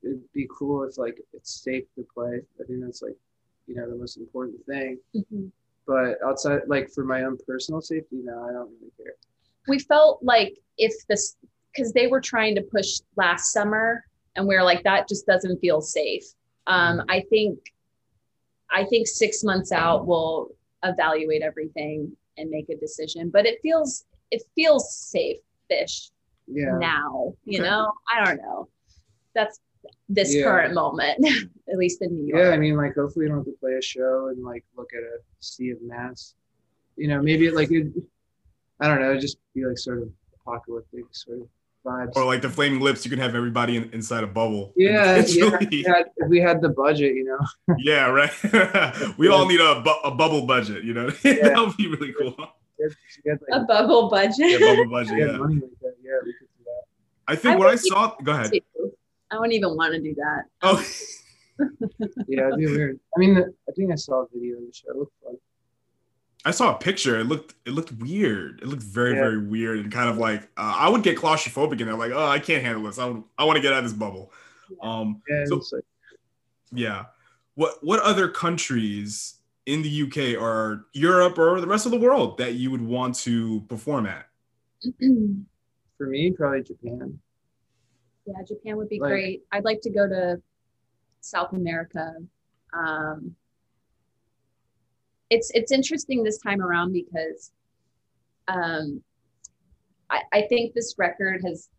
it'd 0.04 0.32
be 0.34 0.48
cool 0.58 0.84
if 0.84 0.98
like 0.98 1.18
it's 1.34 1.64
safe 1.64 1.86
to 1.96 2.06
play. 2.14 2.42
I 2.60 2.64
think 2.66 2.82
that's 2.84 3.02
like 3.02 3.16
you 3.68 3.76
know 3.76 3.90
the 3.90 3.96
most 3.96 4.18
important 4.18 4.66
thing. 4.66 5.00
Mhm. 5.16 5.52
But 5.86 6.18
outside, 6.26 6.62
like 6.68 6.90
for 6.92 7.04
my 7.04 7.24
own 7.24 7.38
personal 7.46 7.82
safety, 7.82 8.22
no, 8.24 8.44
I 8.48 8.52
don't 8.54 8.72
really 8.80 8.92
care. 8.98 9.16
we 9.68 9.80
felt 9.80 10.22
like 10.24 10.58
if 10.78 10.94
this 11.08 11.36
because 11.76 11.92
they 11.94 12.08
were 12.08 12.22
trying 12.22 12.56
to 12.56 12.62
push 12.62 13.00
last 13.16 13.52
summer 13.52 14.06
and 14.36 14.48
we 14.48 14.56
are 14.56 14.64
like 14.64 14.84
that 14.84 15.08
just 15.08 15.26
doesn't 15.26 15.58
feel 15.60 15.80
safe 15.82 16.24
um, 16.68 17.02
i 17.10 17.20
think 17.30 17.58
i 18.72 18.84
think 18.86 19.08
six 19.08 19.44
months 19.44 19.72
out 19.72 20.06
we'll 20.08 20.50
evaluate 20.84 21.42
everything 21.42 22.12
and 22.38 22.50
make 22.50 22.70
a 22.70 22.76
decision 22.78 23.30
but 23.30 23.46
it 23.46 23.60
feels 23.62 24.06
it 24.32 24.42
feels 24.56 24.96
safe 24.96 25.38
fish 25.70 26.10
Yeah. 26.48 26.78
now 26.80 27.34
you 27.46 27.62
know 27.62 27.92
i 28.14 28.24
don't 28.26 28.38
know 28.42 28.68
that's 29.36 29.60
this 30.10 30.34
Yeah. 30.34 30.44
current 30.44 30.74
moment 30.74 31.26
at 31.72 31.78
least 31.78 32.02
in 32.02 32.14
new 32.16 32.28
York. 32.28 32.42
Yeah, 32.44 32.50
I 32.52 32.58
mean, 32.58 32.76
like 32.76 32.96
hopefully 32.96 33.26
you 33.26 33.30
don't 33.30 33.40
have 33.40 33.46
to 33.46 33.56
play 33.60 33.74
a 33.74 33.82
show 33.82 34.28
and 34.28 34.44
like 34.44 34.64
look 34.78 34.92
at 34.94 35.04
a 35.04 35.18
sea 35.40 35.72
of 35.72 35.82
mass. 35.82 36.36
You 36.96 37.08
know, 37.08 37.22
maybe 37.22 37.50
like 37.52 37.72
it. 37.72 37.88
I 38.80 38.88
don't 38.88 39.00
know, 39.00 39.10
it'd 39.12 39.22
just 39.22 39.38
be 39.56 39.66
like 39.66 39.78
sort 39.78 40.00
of 40.02 40.10
apocalyptic 40.42 41.06
sort 41.12 41.40
of 41.42 41.48
vibes. 41.86 42.16
Or 42.16 42.26
like 42.26 42.42
the 42.42 42.50
flaming 42.50 42.82
lips, 42.82 43.06
you 43.06 43.10
can 43.10 43.20
have 43.20 43.34
everybody 43.36 43.78
in, 43.78 43.90
inside 43.94 44.24
a 44.24 44.28
bubble. 44.28 44.74
yeah, 44.78 44.90
yeah, 44.92 45.18
individually. 45.20 45.68
yeah. 45.88 46.04
If 46.18 46.28
we 46.30 46.40
had 46.40 46.62
the 46.62 46.70
budget, 46.70 47.16
you 47.16 47.24
know. 47.26 47.76
Yeah, 47.80 48.08
right. 48.10 49.18
we 49.18 49.28
all 49.30 49.46
need 49.48 49.60
a, 49.62 49.82
bu- 49.82 50.02
a 50.08 50.12
bubble 50.12 50.46
budget, 50.46 50.84
you 50.84 50.94
know. 50.94 51.10
that 51.10 51.54
would 51.58 51.78
be 51.78 51.88
really 51.88 52.14
cool. 52.14 52.36
If 52.78 52.96
we 53.26 53.32
a 53.52 53.60
bubble 53.62 54.10
budget 54.10 54.60
Yeah, 54.60 54.60
bubble 54.60 54.90
budget. 54.92 55.14
we 55.16 55.20
Yeah. 55.26 55.38
money 55.38 55.56
like 55.56 55.80
that, 55.82 55.96
yeah, 56.04 56.12
we 56.26 56.34
could 56.34 56.48
do 56.58 56.64
that. 56.66 56.82
I 57.28 57.36
think 57.36 57.56
I 57.56 57.58
what 57.58 57.68
I 57.70 57.76
saw. 57.76 58.16
Go 58.22 58.32
ahead. 58.34 58.52
I 59.34 59.40
wouldn't 59.40 59.54
even 59.54 59.76
want 59.76 59.94
to 59.94 60.00
do 60.02 60.14
that 60.16 60.44
Oh, 60.62 60.84
Yeah, 62.28 62.48
it'd 62.48 62.58
be 62.58 62.66
weird. 62.66 63.00
I 63.16 63.20
mean, 63.20 63.38
I 63.38 63.72
think 63.74 63.92
I 63.92 63.96
saw 63.96 64.24
a 64.24 64.26
video 64.34 64.58
of 64.58 64.64
the 64.66 64.74
show. 64.74 64.90
It 64.90 64.98
looked 64.98 65.14
fun. 65.24 65.36
I 66.46 66.52
saw 66.52 66.76
a 66.76 66.80
picture. 66.80 67.20
It 67.20 67.26
looked 67.26 67.54
it 67.66 67.72
looked 67.72 67.92
weird. 67.94 68.60
It 68.62 68.68
looked 68.68 68.82
very 68.84 69.12
Yeah. 69.14 69.22
very 69.24 69.38
weird 69.48 69.80
and 69.80 69.92
kind 69.92 70.10
of 70.10 70.18
like 70.18 70.42
uh, 70.58 70.76
I 70.78 70.90
would 70.90 71.04
get 71.04 71.18
claustrophobic 71.18 71.80
and 71.80 71.90
I'm 71.92 72.00
like, 72.00 72.12
oh, 72.12 72.26
I 72.26 72.40
can't 72.40 72.64
handle 72.64 72.84
this. 72.84 72.98
I 72.98 73.06
would, 73.06 73.24
I 73.38 73.44
want 73.46 73.58
to 73.58 73.62
get 73.62 73.72
out 73.72 73.80
of 73.80 73.84
this 73.86 73.94
bubble. 73.94 74.32
Um, 74.82 75.22
Yeah, 75.30 75.46
So- 75.46 75.62
like, 75.72 75.84
yeah. 76.74 77.06
What 77.56 77.84
what 77.84 78.00
other 78.02 78.28
countries 78.30 79.36
in 79.68 79.84
the 79.84 80.02
UK 80.04 80.42
or 80.42 80.88
Europe 80.94 81.38
or 81.38 81.62
the 81.62 81.68
rest 81.68 81.86
of 81.86 81.92
the 81.92 82.00
world 82.00 82.40
that 82.40 82.54
you 82.56 82.72
would 82.72 82.82
want 82.82 83.14
to 83.18 83.62
perform 83.70 84.08
at? 84.08 84.26
for 85.98 86.08
me, 86.08 86.32
probably 86.32 86.64
Japan. 86.64 87.20
Yeah, 88.26 88.42
Japan 88.48 88.78
would 88.78 88.90
be 88.90 89.00
Like- 89.00 89.10
great. 89.10 89.46
I'd 89.52 89.66
like 89.66 89.82
to 89.82 89.90
go 89.90 90.08
to 90.08 90.42
South 91.22 91.54
America. 91.54 92.16
Um, 92.74 93.36
it's 95.30 95.52
it's 95.54 95.72
interesting 95.72 96.24
this 96.24 96.38
time 96.38 96.62
around 96.62 96.94
because 96.94 97.52
um, 98.48 99.02
I, 100.10 100.22
I 100.32 100.42
think 100.44 100.74
this 100.74 100.96
record 100.98 101.42
has 101.46 101.70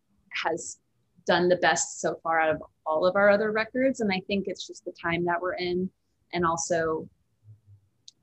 has 0.43 0.79
done 1.25 1.47
the 1.47 1.55
best 1.57 2.01
so 2.01 2.15
far 2.21 2.39
out 2.39 2.53
of 2.55 2.63
all 2.85 3.05
of 3.05 3.15
our 3.15 3.29
other 3.29 3.51
records, 3.51 4.01
and 4.01 4.11
I 4.11 4.21
think 4.27 4.45
it's 4.47 4.67
just 4.67 4.85
the 4.85 4.91
time 4.91 5.25
that 5.25 5.41
we're 5.41 5.53
in, 5.55 5.89
and 6.33 6.45
also, 6.45 7.07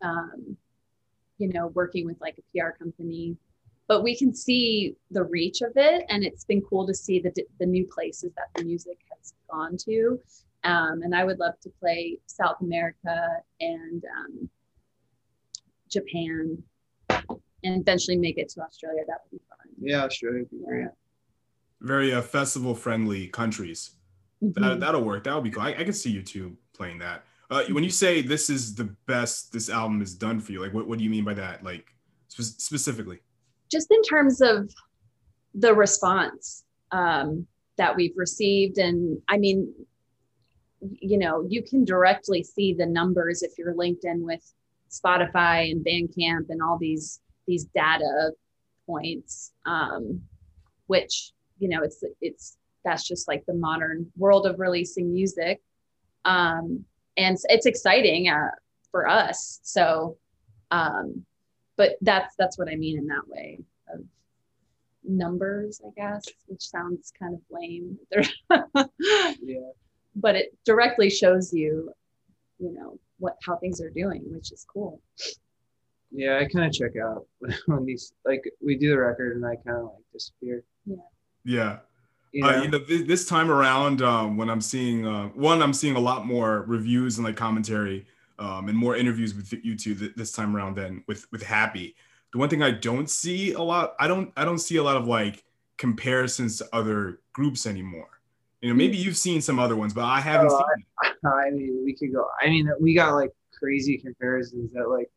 um, 0.02 0.56
you 1.38 1.48
know, 1.48 1.68
working 1.68 2.04
with 2.06 2.20
like 2.20 2.38
a 2.38 2.42
PR 2.58 2.70
company 2.70 3.36
but 3.88 4.02
we 4.02 4.16
can 4.16 4.34
see 4.34 4.94
the 5.10 5.24
reach 5.24 5.60
of 5.62 5.72
it 5.76 6.04
and 6.08 6.24
it's 6.24 6.44
been 6.44 6.62
cool 6.62 6.86
to 6.86 6.94
see 6.94 7.18
the, 7.20 7.32
the 7.58 7.66
new 7.66 7.86
places 7.86 8.32
that 8.36 8.46
the 8.54 8.64
music 8.64 8.98
has 9.18 9.34
gone 9.50 9.76
to 9.76 10.18
um, 10.64 11.02
and 11.02 11.14
i 11.14 11.24
would 11.24 11.38
love 11.38 11.54
to 11.60 11.70
play 11.80 12.18
south 12.26 12.56
america 12.60 13.26
and 13.60 14.04
um, 14.18 14.48
japan 15.90 16.62
and 17.10 17.80
eventually 17.80 18.16
make 18.16 18.38
it 18.38 18.48
to 18.48 18.60
australia 18.62 19.02
that 19.06 19.18
would 19.24 19.38
be 19.38 19.44
fun 19.48 19.58
Yeah, 19.80 20.04
Australia 20.04 20.40
would 20.40 20.50
be 20.50 20.64
great. 20.64 20.86
Very 21.80 22.14
uh, 22.14 22.22
festival 22.22 22.74
friendly 22.76 23.26
countries. 23.28 23.90
That, 24.40 24.60
Mhm. 24.60 24.80
that'll 24.80 25.02
work. 25.04 25.24
That 25.24 25.34
would 25.34 25.44
be 25.44 25.50
cool. 25.50 25.62
I, 25.62 25.70
I 25.70 25.84
can 25.84 25.92
see 25.92 26.10
you 26.10 26.22
two 26.22 26.56
playing 26.74 26.98
that. 26.98 27.24
Uh, 27.50 27.64
when 27.70 27.82
you 27.84 27.90
say 27.90 28.22
this 28.22 28.48
is 28.50 28.74
the 28.74 28.84
best 29.06 29.52
this 29.52 29.68
album 29.68 30.00
is 30.00 30.14
done 30.14 30.38
for 30.40 30.52
you, 30.52 30.60
like 30.60 30.72
what, 30.72 30.86
what 30.86 30.98
do 30.98 31.04
you 31.04 31.10
mean 31.10 31.24
by 31.24 31.34
that? 31.34 31.64
Like 31.64 31.92
spe- 32.28 32.60
specifically? 32.60 33.18
Just 33.72 33.90
in 33.90 34.02
terms 34.02 34.40
of 34.40 34.70
the 35.54 35.74
response 35.74 36.64
um, 36.92 37.46
that 37.78 37.96
we've 37.96 38.16
received. 38.16 38.78
And 38.78 39.18
i 39.28 39.36
mean 39.38 39.72
you 41.00 41.16
know 41.16 41.46
you 41.48 41.62
can 41.62 41.84
directly 41.84 42.42
see 42.42 42.74
the 42.74 42.86
numbers 42.86 43.42
if 43.44 43.52
you're 43.56 43.74
linked 43.76 44.04
in 44.04 44.24
with 44.24 44.44
spotify 44.90 45.70
and 45.70 45.84
bandcamp 45.86 46.46
and 46.48 46.60
all 46.60 46.76
these 46.76 47.20
these 47.46 47.66
data 47.66 48.32
points 48.84 49.52
um, 49.64 50.20
which 50.88 51.32
you 51.60 51.68
know 51.68 51.82
it's 51.82 52.02
it's 52.20 52.56
that's 52.84 53.06
just 53.06 53.28
like 53.28 53.44
the 53.46 53.54
modern 53.54 54.10
world 54.16 54.44
of 54.44 54.58
releasing 54.58 55.12
music. 55.12 55.60
Um, 56.24 56.84
and 57.16 57.34
it's- 57.34 57.46
it's 57.48 57.66
exciting 57.66 58.28
uh, 58.28 58.50
for 58.90 59.06
us. 59.08 59.60
So 59.62 60.16
um, 60.72 61.24
but 61.76 61.96
that's 62.00 62.34
that's 62.36 62.58
what 62.58 62.68
I 62.68 62.76
mean 62.76 62.98
in 62.98 63.06
that 63.06 63.26
way 63.26 63.58
of 63.92 64.04
numbers, 65.04 65.80
I 65.86 65.90
guess, 65.96 66.24
which 66.46 66.62
sounds 66.62 67.12
kind 67.18 67.34
of 67.34 67.40
lame. 67.50 67.98
Yeah. 69.44 69.70
but 70.14 70.36
it 70.36 70.56
directly 70.64 71.10
shows 71.10 71.52
you, 71.52 71.92
you 72.58 72.72
know, 72.72 72.98
what 73.18 73.36
how 73.44 73.56
things 73.56 73.80
are 73.80 73.90
doing, 73.90 74.22
which 74.26 74.52
is 74.52 74.64
cool. 74.72 75.00
Yeah, 76.10 76.38
I 76.38 76.44
kind 76.46 76.66
of 76.66 76.72
check 76.72 76.92
out 77.02 77.26
when 77.66 77.84
these 77.84 78.12
like 78.24 78.42
we 78.60 78.76
do 78.76 78.90
the 78.90 78.98
record 78.98 79.36
and 79.36 79.44
I 79.44 79.56
kind 79.56 79.78
of 79.78 79.84
like 79.84 80.04
disappear. 80.12 80.64
Yeah. 81.44 81.78
You 82.32 82.42
know? 82.42 82.48
Uh, 82.48 82.62
you 82.62 82.68
know, 82.68 82.78
this, 82.78 83.02
this 83.02 83.26
time 83.26 83.50
around, 83.50 84.00
um, 84.00 84.36
when 84.36 84.48
I'm 84.48 84.60
seeing 84.60 85.06
uh, 85.06 85.28
one, 85.28 85.62
I'm 85.62 85.74
seeing 85.74 85.96
a 85.96 86.00
lot 86.00 86.26
more 86.26 86.62
reviews 86.62 87.18
and 87.18 87.26
like 87.26 87.36
commentary 87.36 88.06
um, 88.42 88.68
and 88.68 88.76
more 88.76 88.96
interviews 88.96 89.34
with 89.34 89.52
you 89.64 89.76
two 89.76 89.94
th- 89.94 90.14
this 90.16 90.32
time 90.32 90.56
around 90.56 90.76
than 90.76 91.04
with 91.06 91.30
with 91.30 91.42
Happy. 91.42 91.94
The 92.32 92.38
one 92.38 92.48
thing 92.48 92.62
I 92.62 92.70
don't 92.72 93.08
see 93.08 93.52
a 93.52 93.60
lot, 93.60 93.94
I 94.00 94.08
don't, 94.08 94.32
I 94.36 94.44
don't 94.44 94.58
see 94.58 94.76
a 94.76 94.82
lot 94.82 94.96
of 94.96 95.06
like 95.06 95.44
comparisons 95.78 96.58
to 96.58 96.68
other 96.72 97.20
groups 97.34 97.66
anymore. 97.66 98.08
You 98.62 98.70
know, 98.70 98.74
maybe 98.74 98.96
you've 98.96 99.16
seen 99.16 99.40
some 99.42 99.58
other 99.58 99.76
ones, 99.76 99.92
but 99.92 100.04
I 100.04 100.20
haven't 100.20 100.50
Oh, 100.50 100.58
seen. 100.58 101.12
them. 101.22 101.32
I 101.32 101.50
mean, 101.50 101.82
we 101.84 101.94
could 101.94 102.12
go. 102.12 102.28
I 102.40 102.46
mean, 102.48 102.68
we 102.80 102.94
got 102.94 103.14
like 103.14 103.30
crazy 103.56 103.96
comparisons 103.98 104.72
that 104.72 104.88
like 104.88 105.10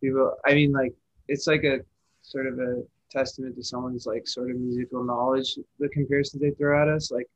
people. 0.00 0.34
I 0.46 0.54
mean, 0.54 0.72
like 0.72 0.94
it's 1.28 1.46
like 1.46 1.64
a 1.64 1.80
sort 2.22 2.46
of 2.46 2.58
a 2.58 2.82
testament 3.10 3.56
to 3.56 3.62
someone's 3.64 4.06
like 4.06 4.26
sort 4.26 4.50
of 4.50 4.56
musical 4.56 5.04
knowledge. 5.04 5.58
The 5.78 5.88
comparisons 5.90 6.40
they 6.40 6.50
throw 6.52 6.80
at 6.80 6.88
us, 6.88 7.10
like 7.10 7.28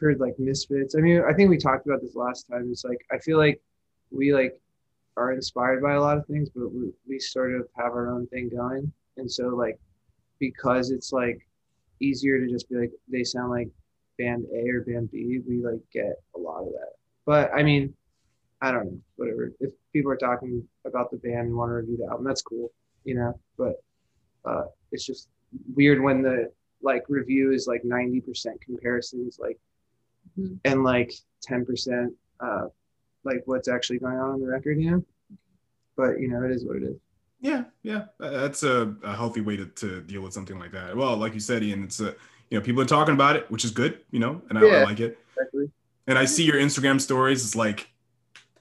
heard 0.00 0.20
like 0.20 0.38
Misfits. 0.38 0.94
I 0.96 1.00
mean, 1.00 1.22
I 1.28 1.32
think 1.32 1.50
we 1.50 1.58
talked 1.58 1.86
about 1.86 2.00
this 2.00 2.14
last 2.14 2.46
time. 2.50 2.68
It's 2.70 2.84
like 2.84 3.04
I 3.12 3.18
feel 3.18 3.36
like 3.36 3.60
we 4.10 4.32
like 4.32 4.60
are 5.16 5.32
inspired 5.32 5.82
by 5.82 5.94
a 5.94 6.00
lot 6.00 6.16
of 6.18 6.26
things, 6.26 6.48
but 6.54 6.72
we, 6.72 6.90
we 7.08 7.18
sort 7.18 7.52
of 7.54 7.66
have 7.76 7.92
our 7.92 8.10
own 8.10 8.26
thing 8.28 8.48
going, 8.48 8.90
and 9.16 9.30
so 9.30 9.48
like 9.48 9.78
because 10.38 10.90
it's 10.90 11.12
like 11.12 11.46
easier 12.00 12.38
to 12.38 12.48
just 12.48 12.68
be 12.68 12.76
like 12.76 12.92
they 13.10 13.24
sound 13.24 13.50
like 13.50 13.68
band 14.18 14.44
A 14.54 14.68
or 14.70 14.80
band 14.82 15.10
B, 15.10 15.40
we 15.46 15.64
like 15.64 15.80
get 15.92 16.14
a 16.36 16.38
lot 16.38 16.60
of 16.62 16.72
that. 16.72 16.92
But 17.26 17.50
I 17.54 17.62
mean, 17.62 17.94
I 18.60 18.70
don't 18.72 18.86
know, 18.86 18.98
whatever. 19.16 19.52
If 19.60 19.72
people 19.92 20.10
are 20.10 20.16
talking 20.16 20.66
about 20.86 21.10
the 21.10 21.18
band 21.18 21.48
and 21.48 21.56
want 21.56 21.70
to 21.70 21.74
review 21.74 21.96
the 21.98 22.06
album, 22.06 22.24
that's 22.24 22.42
cool, 22.42 22.70
you 23.04 23.14
know. 23.14 23.38
But 23.56 23.82
uh, 24.44 24.64
it's 24.92 25.04
just 25.04 25.28
weird 25.74 26.00
when 26.00 26.22
the 26.22 26.50
like 26.82 27.02
review 27.08 27.52
is 27.52 27.66
like 27.66 27.84
ninety 27.84 28.20
percent 28.20 28.60
comparisons, 28.60 29.38
like, 29.40 29.58
Mhm. 30.38 30.58
and 30.64 30.84
like 30.84 31.12
ten 31.42 31.64
percent 31.66 32.14
uh, 32.40 32.66
like 33.24 33.42
what's 33.46 33.68
actually 33.68 33.98
going 33.98 34.16
on 34.18 34.30
on 34.30 34.40
the 34.40 34.46
record, 34.46 34.80
you 34.80 34.90
know. 34.90 35.04
But 35.96 36.20
you 36.20 36.28
know, 36.28 36.42
it 36.44 36.50
is 36.52 36.64
what 36.64 36.76
it 36.76 36.82
is. 36.84 36.96
Yeah, 37.40 37.64
yeah, 37.82 38.06
Uh, 38.18 38.30
that's 38.30 38.64
a, 38.64 38.94
a 39.04 39.14
healthy 39.14 39.40
way 39.40 39.56
to, 39.56 39.66
to 39.66 40.00
deal 40.02 40.22
with 40.22 40.32
something 40.32 40.58
like 40.58 40.72
that. 40.72 40.96
Well, 40.96 41.16
like 41.16 41.34
you 41.34 41.40
said, 41.40 41.62
Ian, 41.62 41.84
it's 41.84 42.00
a 42.00 42.14
you 42.50 42.58
know 42.58 42.60
people 42.60 42.82
are 42.82 42.86
talking 42.86 43.14
about 43.14 43.36
it, 43.36 43.48
which 43.50 43.64
is 43.64 43.70
good, 43.70 44.00
you 44.10 44.18
know, 44.18 44.42
and 44.50 44.58
I, 44.58 44.62
I 44.62 44.82
like 44.84 45.00
it. 45.00 45.18
Exactly. 45.36 45.70
And 46.06 46.18
I 46.18 46.24
see 46.24 46.44
your 46.44 46.56
Instagram 46.56 47.00
stories. 47.00 47.44
It's 47.44 47.54
like 47.54 47.90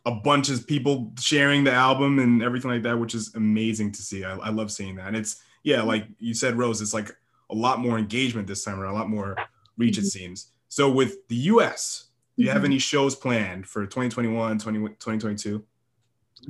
a 0.06 0.12
bunch 0.12 0.50
of 0.50 0.68
people 0.68 1.12
sharing 1.20 1.64
the 1.64 1.72
album 1.72 2.20
and 2.20 2.44
everything 2.44 2.70
like 2.72 2.84
that, 2.84 3.00
which 3.00 3.16
is 3.16 3.34
amazing 3.36 3.92
to 3.94 4.02
see. 4.02 4.24
I, 4.24 4.36
I 4.38 4.50
love 4.50 4.72
seeing 4.72 4.96
that. 4.98 5.08
And 5.08 5.16
it's 5.18 5.42
yeah, 5.64 5.82
like 5.82 6.06
you 6.20 6.34
said, 6.34 6.56
Rose, 6.58 6.82
it's 6.82 6.94
like 6.94 7.16
a 7.50 7.56
lot 7.56 7.80
more 7.80 7.98
engagement 7.98 8.48
this 8.48 8.64
time 8.64 8.80
around, 8.80 8.94
a 8.94 8.98
lot 8.98 9.10
more 9.10 9.36
reach. 9.78 9.98
It 9.98 10.02
Mhm. 10.02 10.08
seems. 10.08 10.52
So 10.70 10.92
with 10.92 11.28
the 11.30 11.36
U.S., 11.54 12.07
do 12.38 12.44
you 12.44 12.50
have 12.52 12.62
Mhm. 12.62 12.66
any 12.66 12.80
shows 12.80 13.16
planned 13.16 13.66
for 13.68 13.86
2021, 13.86 14.60
20, 14.60 14.80
2022? 15.00 15.66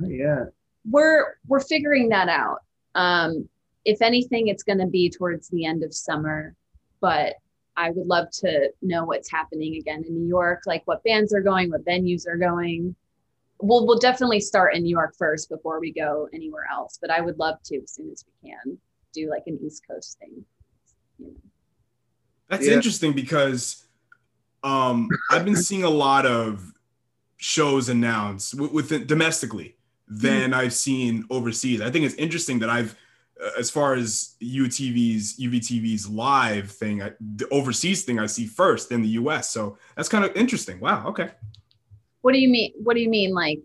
Oh, 0.02 0.06
yeah. 0.08 0.44
we're 0.90 1.38
we're 1.48 1.60
figuring 1.60 2.08
that 2.10 2.28
out 2.28 2.58
um 2.94 3.48
if 3.84 4.00
anything 4.00 4.48
it's 4.48 4.62
going 4.62 4.78
to 4.78 4.86
be 4.86 5.10
towards 5.10 5.48
the 5.48 5.64
end 5.66 5.82
of 5.82 5.92
summer 5.92 6.54
but 7.00 7.34
i 7.76 7.90
would 7.90 8.06
love 8.06 8.30
to 8.30 8.70
know 8.80 9.04
what's 9.04 9.28
happening 9.30 9.74
again 9.76 10.04
in 10.06 10.14
new 10.14 10.26
york 10.28 10.60
like 10.66 10.82
what 10.86 11.02
bands 11.04 11.34
are 11.34 11.40
going 11.42 11.68
what 11.70 11.84
venues 11.84 12.26
are 12.28 12.36
going 12.36 12.94
we'll 13.60 13.86
we'll 13.86 13.98
definitely 13.98 14.38
start 14.40 14.74
in 14.74 14.82
new 14.84 14.88
york 14.90 15.14
first 15.18 15.48
before 15.50 15.80
we 15.80 15.92
go 15.92 16.28
anywhere 16.32 16.66
else 16.70 16.96
but 17.00 17.10
i 17.10 17.20
would 17.20 17.38
love 17.38 17.56
to 17.64 17.76
as 17.82 17.90
soon 17.90 18.08
as 18.10 18.24
we 18.42 18.50
can 18.50 18.78
do 19.12 19.28
like 19.28 19.42
an 19.46 19.58
east 19.62 19.82
coast 19.90 20.16
thing 20.20 20.44
you 21.18 21.26
know. 21.26 21.32
That's 22.48 22.66
Yeah. 22.68 22.74
interesting 22.74 23.12
because 23.14 23.87
um, 24.64 25.08
I've 25.30 25.44
been 25.44 25.56
seeing 25.56 25.84
a 25.84 25.90
lot 25.90 26.26
of 26.26 26.72
shows 27.36 27.88
announced 27.88 28.52
w- 28.52 28.72
within 28.72 29.06
domestically 29.06 29.76
than 30.08 30.52
I've 30.54 30.72
seen 30.72 31.24
overseas. 31.30 31.80
I 31.80 31.90
think 31.90 32.04
it's 32.04 32.14
interesting 32.16 32.58
that 32.60 32.70
I've, 32.70 32.96
uh, 33.42 33.50
as 33.58 33.70
far 33.70 33.94
as 33.94 34.34
UTV's 34.42 35.38
UVTV's 35.38 36.08
live 36.08 36.70
thing, 36.70 37.02
I, 37.02 37.12
the 37.36 37.46
overseas 37.50 38.02
thing 38.04 38.18
I 38.18 38.26
see 38.26 38.46
first 38.46 38.90
in 38.90 39.02
the 39.02 39.08
U.S. 39.20 39.50
So 39.50 39.78
that's 39.96 40.08
kind 40.08 40.24
of 40.24 40.34
interesting. 40.34 40.80
Wow. 40.80 41.06
Okay. 41.08 41.30
what 42.22 42.32
do 42.32 42.38
you 42.40 42.48
mean 42.48 42.72
what 42.82 42.94
do 42.94 43.00
you 43.00 43.08
mean 43.08 43.32
like 43.34 43.60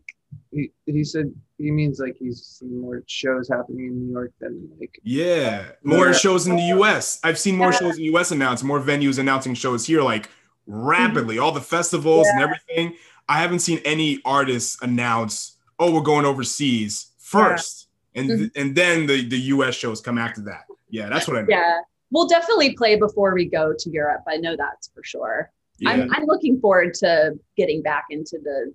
He, 0.52 0.72
he 0.86 1.04
said 1.04 1.34
he 1.58 1.72
means 1.72 2.00
like 2.00 2.16
he's 2.20 2.44
seen 2.44 2.80
more 2.82 3.04
shows 3.08 3.48
happening 3.50 3.88
in 3.88 4.06
New 4.08 4.12
York 4.12 4.32
than 4.40 4.70
like 4.80 5.00
Yeah, 5.04 5.66
more 5.84 6.08
Yeah. 6.08 6.12
shows 6.14 6.46
in 6.46 6.56
the 6.56 6.68
U.S. 6.78 7.20
I've 7.24 7.40
seen 7.40 7.56
more 7.56 7.72
Yeah. 7.72 7.80
shows 7.80 7.92
in 7.98 8.04
the 8.04 8.10
U.S. 8.14 8.32
announced, 8.32 8.64
more 8.64 8.80
venues 8.82 9.18
announcing 9.18 9.54
shows 9.56 9.88
here, 9.88 10.02
like 10.04 10.30
rapidly. 10.68 11.40
All 11.40 11.52
the 11.52 11.62
festivals 11.62 12.28
and 12.28 12.42
everything. 12.42 12.96
I 13.30 13.40
haven't 13.40 13.60
seen 13.60 13.80
any 13.86 14.20
artists 14.26 14.78
announce, 14.82 15.58
"Oh, 15.80 15.94
we're 15.94 16.02
going 16.02 16.26
overseas 16.26 17.12
first. 17.18 17.88
and 18.16 18.28
th- 18.28 18.40
mm-hmm. 18.40 18.62
and 18.62 18.76
then 18.76 19.08
the 19.08 19.28
the 19.28 19.40
U.S. 19.40 19.76
shows 19.76 20.02
come 20.02 20.18
after 20.18 20.42
that. 20.42 20.66
Yeah, 20.90 21.10
that's 21.10 21.28
what 21.28 21.38
I 21.38 21.42
mean. 21.42 21.50
yeah 21.50 21.80
we'll 22.12 22.28
definitely 22.28 22.76
play 22.76 22.96
before 22.96 23.34
we 23.34 23.50
go 23.50 23.74
to 23.76 23.90
europe 23.90 24.22
i 24.28 24.38
know 24.38 24.56
that's 24.56 24.90
for 24.90 25.04
sure 25.04 25.52
Yeah. 25.80 25.90
I'm, 25.90 26.14
I'm 26.14 26.26
looking 26.28 26.60
forward 26.60 26.94
to 26.96 27.34
getting 27.58 27.82
back 27.82 28.06
into 28.12 28.38
the 28.44 28.72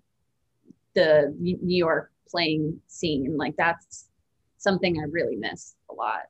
the 0.99 1.35
New 1.39 1.77
York 1.77 2.11
playing 2.29 2.81
scene. 2.87 3.37
Like 3.37 3.57
that's 3.57 4.09
something 4.59 4.99
I 4.99 5.05
really 5.05 5.37
miss 5.37 5.77
a 5.91 5.95
lot. 5.95 6.23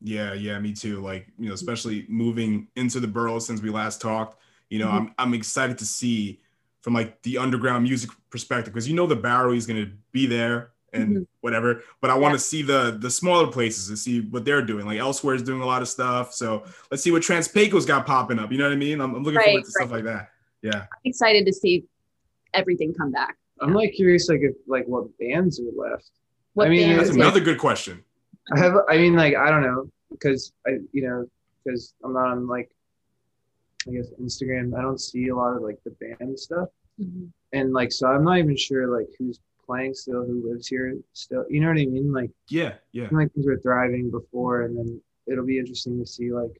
Yeah, 0.00 0.34
yeah, 0.34 0.58
me 0.58 0.72
too. 0.72 1.00
Like, 1.00 1.26
you 1.38 1.48
know, 1.48 1.54
especially 1.54 2.06
moving 2.08 2.68
into 2.76 3.00
the 3.00 3.08
boroughs 3.08 3.46
since 3.46 3.62
we 3.62 3.70
last 3.70 4.00
talked, 4.00 4.38
you 4.70 4.78
know, 4.78 4.88
I'm 4.90 5.14
I'm 5.18 5.34
excited 5.34 5.78
to 5.78 5.84
see 5.86 6.40
from 6.82 6.94
like 6.94 7.22
the 7.22 7.38
underground 7.38 7.84
music 7.84 8.10
perspective 8.30 8.72
because 8.72 8.88
you 8.88 8.94
know 8.94 9.06
the 9.06 9.16
Bowery 9.16 9.56
is 9.56 9.66
gonna 9.66 9.90
be 10.12 10.26
there 10.26 10.70
and 10.92 11.16
Mhm. 11.18 11.26
whatever, 11.40 11.82
but 12.00 12.10
I 12.10 12.14
want 12.14 12.32
Yeah. 12.32 12.36
to 12.36 12.42
see 12.42 12.62
the 12.62 12.98
the 13.00 13.10
smaller 13.10 13.50
places 13.50 13.88
to 13.88 13.96
see 13.96 14.20
what 14.20 14.44
they're 14.44 14.62
doing. 14.62 14.86
Like 14.86 14.98
elsewhere 14.98 15.34
is 15.34 15.42
doing 15.42 15.60
a 15.60 15.66
lot 15.66 15.82
of 15.82 15.88
stuff. 15.88 16.32
So 16.34 16.64
let's 16.90 17.02
see 17.02 17.10
what 17.10 17.22
Trans-Pecos's 17.22 17.86
got 17.86 18.06
popping 18.06 18.38
up. 18.38 18.52
You 18.52 18.58
know 18.58 18.64
what 18.64 18.72
I 18.72 18.76
mean? 18.76 19.00
I'm, 19.00 19.14
I'm 19.14 19.22
looking 19.24 19.38
Right, 19.38 19.46
forward 19.46 19.64
to 19.64 19.70
stuff 19.70 19.90
like 19.90 20.04
that. 20.04 20.30
Yeah. 20.62 20.82
I'm 20.82 20.86
excited 21.04 21.46
to 21.46 21.52
see 21.52 21.84
everything 22.52 22.94
come 22.94 23.10
back. 23.10 23.36
I'm 23.60 23.72
like 23.74 23.92
curious 23.94 24.28
like 24.28 24.40
if 24.42 24.54
like 24.66 24.86
what 24.86 25.06
bands 25.18 25.60
are 25.60 25.64
left. 25.76 26.10
What 26.54 26.66
I 26.68 26.70
mean, 26.70 26.96
That's 26.96 27.08
it's 27.08 27.16
like- 27.18 27.26
another 27.26 27.40
good 27.40 27.58
question. 27.58 28.04
I 28.54 28.58
have 28.58 28.74
I 28.88 28.96
mean 28.98 29.14
like 29.14 29.34
I 29.34 29.50
don't 29.50 29.62
know 29.62 29.90
because 30.10 30.52
I 30.66 30.78
you 30.92 31.02
know 31.02 31.26
because 31.64 31.94
I'm 32.04 32.12
not 32.12 32.26
on 32.28 32.46
like 32.46 32.70
I 33.88 33.90
guess 33.92 34.08
Instagram 34.20 34.76
I 34.78 34.82
don't 34.82 35.00
see 35.00 35.28
a 35.28 35.36
lot 35.36 35.56
of 35.56 35.62
like 35.62 35.78
the 35.84 35.90
band 36.00 36.38
stuff 36.38 36.68
Mhm. 37.00 37.30
and 37.52 37.72
like 37.72 37.90
so 37.92 38.06
I'm 38.08 38.24
not 38.24 38.38
even 38.38 38.56
sure 38.56 38.86
like 38.96 39.08
who's 39.18 39.40
playing 39.66 39.94
still 39.94 40.24
who 40.24 40.48
lives 40.48 40.68
here 40.68 40.96
still 41.12 41.44
you 41.50 41.60
know 41.60 41.68
what 41.68 41.78
I 41.78 41.86
mean 41.86 42.12
like 42.12 42.30
Yeah, 42.48 42.74
yeah. 42.92 43.08
Like 43.10 43.32
things 43.32 43.46
were 43.46 43.58
thriving 43.58 44.10
before 44.10 44.62
and 44.62 44.76
then 44.78 45.00
it'll 45.26 45.44
be 45.46 45.58
interesting 45.58 45.98
to 46.00 46.06
see 46.06 46.32
like 46.32 46.52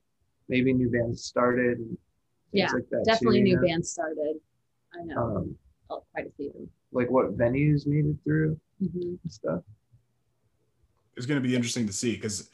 maybe 0.49 0.73
new 0.73 0.91
bands 0.91 1.23
started 1.25 1.79
and 1.79 1.89
things 1.89 1.99
Yeah, 2.53 2.73
like 2.73 2.89
that 2.91 3.05
Definitely 3.05 3.41
too, 3.43 3.49
you 3.49 3.55
new 3.55 3.57
know? 3.61 3.67
bands 3.69 3.91
started. 3.91 4.37
I 4.95 5.05
know 5.05 5.19
um, 5.37 5.57
oh, 5.91 6.05
quite 6.13 6.27
a 6.27 6.31
few. 6.37 6.69
like 6.93 7.11
what 7.11 7.37
venues 7.39 7.87
made 7.87 8.07
it 8.07 8.17
through 8.25 8.59
Mhm. 8.83 9.19
and 9.23 9.31
stuff 9.33 9.63
it's 11.17 11.27
going 11.27 11.41
to 11.41 11.47
be 11.49 11.55
interesting 11.55 11.87
to 11.87 11.93
see 11.93 12.15
because 12.17 12.51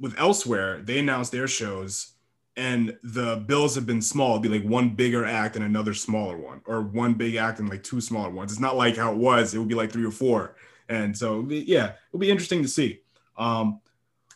with 0.00 0.18
elsewhere 0.18 0.78
they 0.82 0.98
announced 0.98 1.30
their 1.32 1.46
shows 1.46 2.14
and 2.58 2.98
the 3.04 3.36
bills 3.46 3.76
have 3.76 3.86
been 3.86 4.02
small. 4.02 4.32
It'd 4.32 4.42
be 4.42 4.48
like 4.48 4.68
one 4.68 4.90
bigger 4.90 5.24
act 5.24 5.54
and 5.54 5.64
another 5.64 5.94
smaller 5.94 6.36
one 6.36 6.60
or 6.66 6.82
one 6.82 7.14
big 7.14 7.36
act 7.36 7.60
and 7.60 7.68
like 7.68 7.84
two 7.84 8.00
smaller 8.00 8.30
ones. 8.30 8.50
It's 8.50 8.60
not 8.60 8.76
like 8.76 8.96
how 8.96 9.12
it 9.12 9.16
was. 9.16 9.54
It 9.54 9.58
would 9.58 9.68
be 9.68 9.76
like 9.76 9.92
three 9.92 10.04
or 10.04 10.10
four. 10.10 10.56
And 10.88 11.16
so 11.16 11.46
yeah 11.48 11.92
it'll 12.08 12.18
be 12.18 12.30
interesting 12.30 12.62
to 12.62 12.68
see. 12.68 13.00
Um 13.38 13.80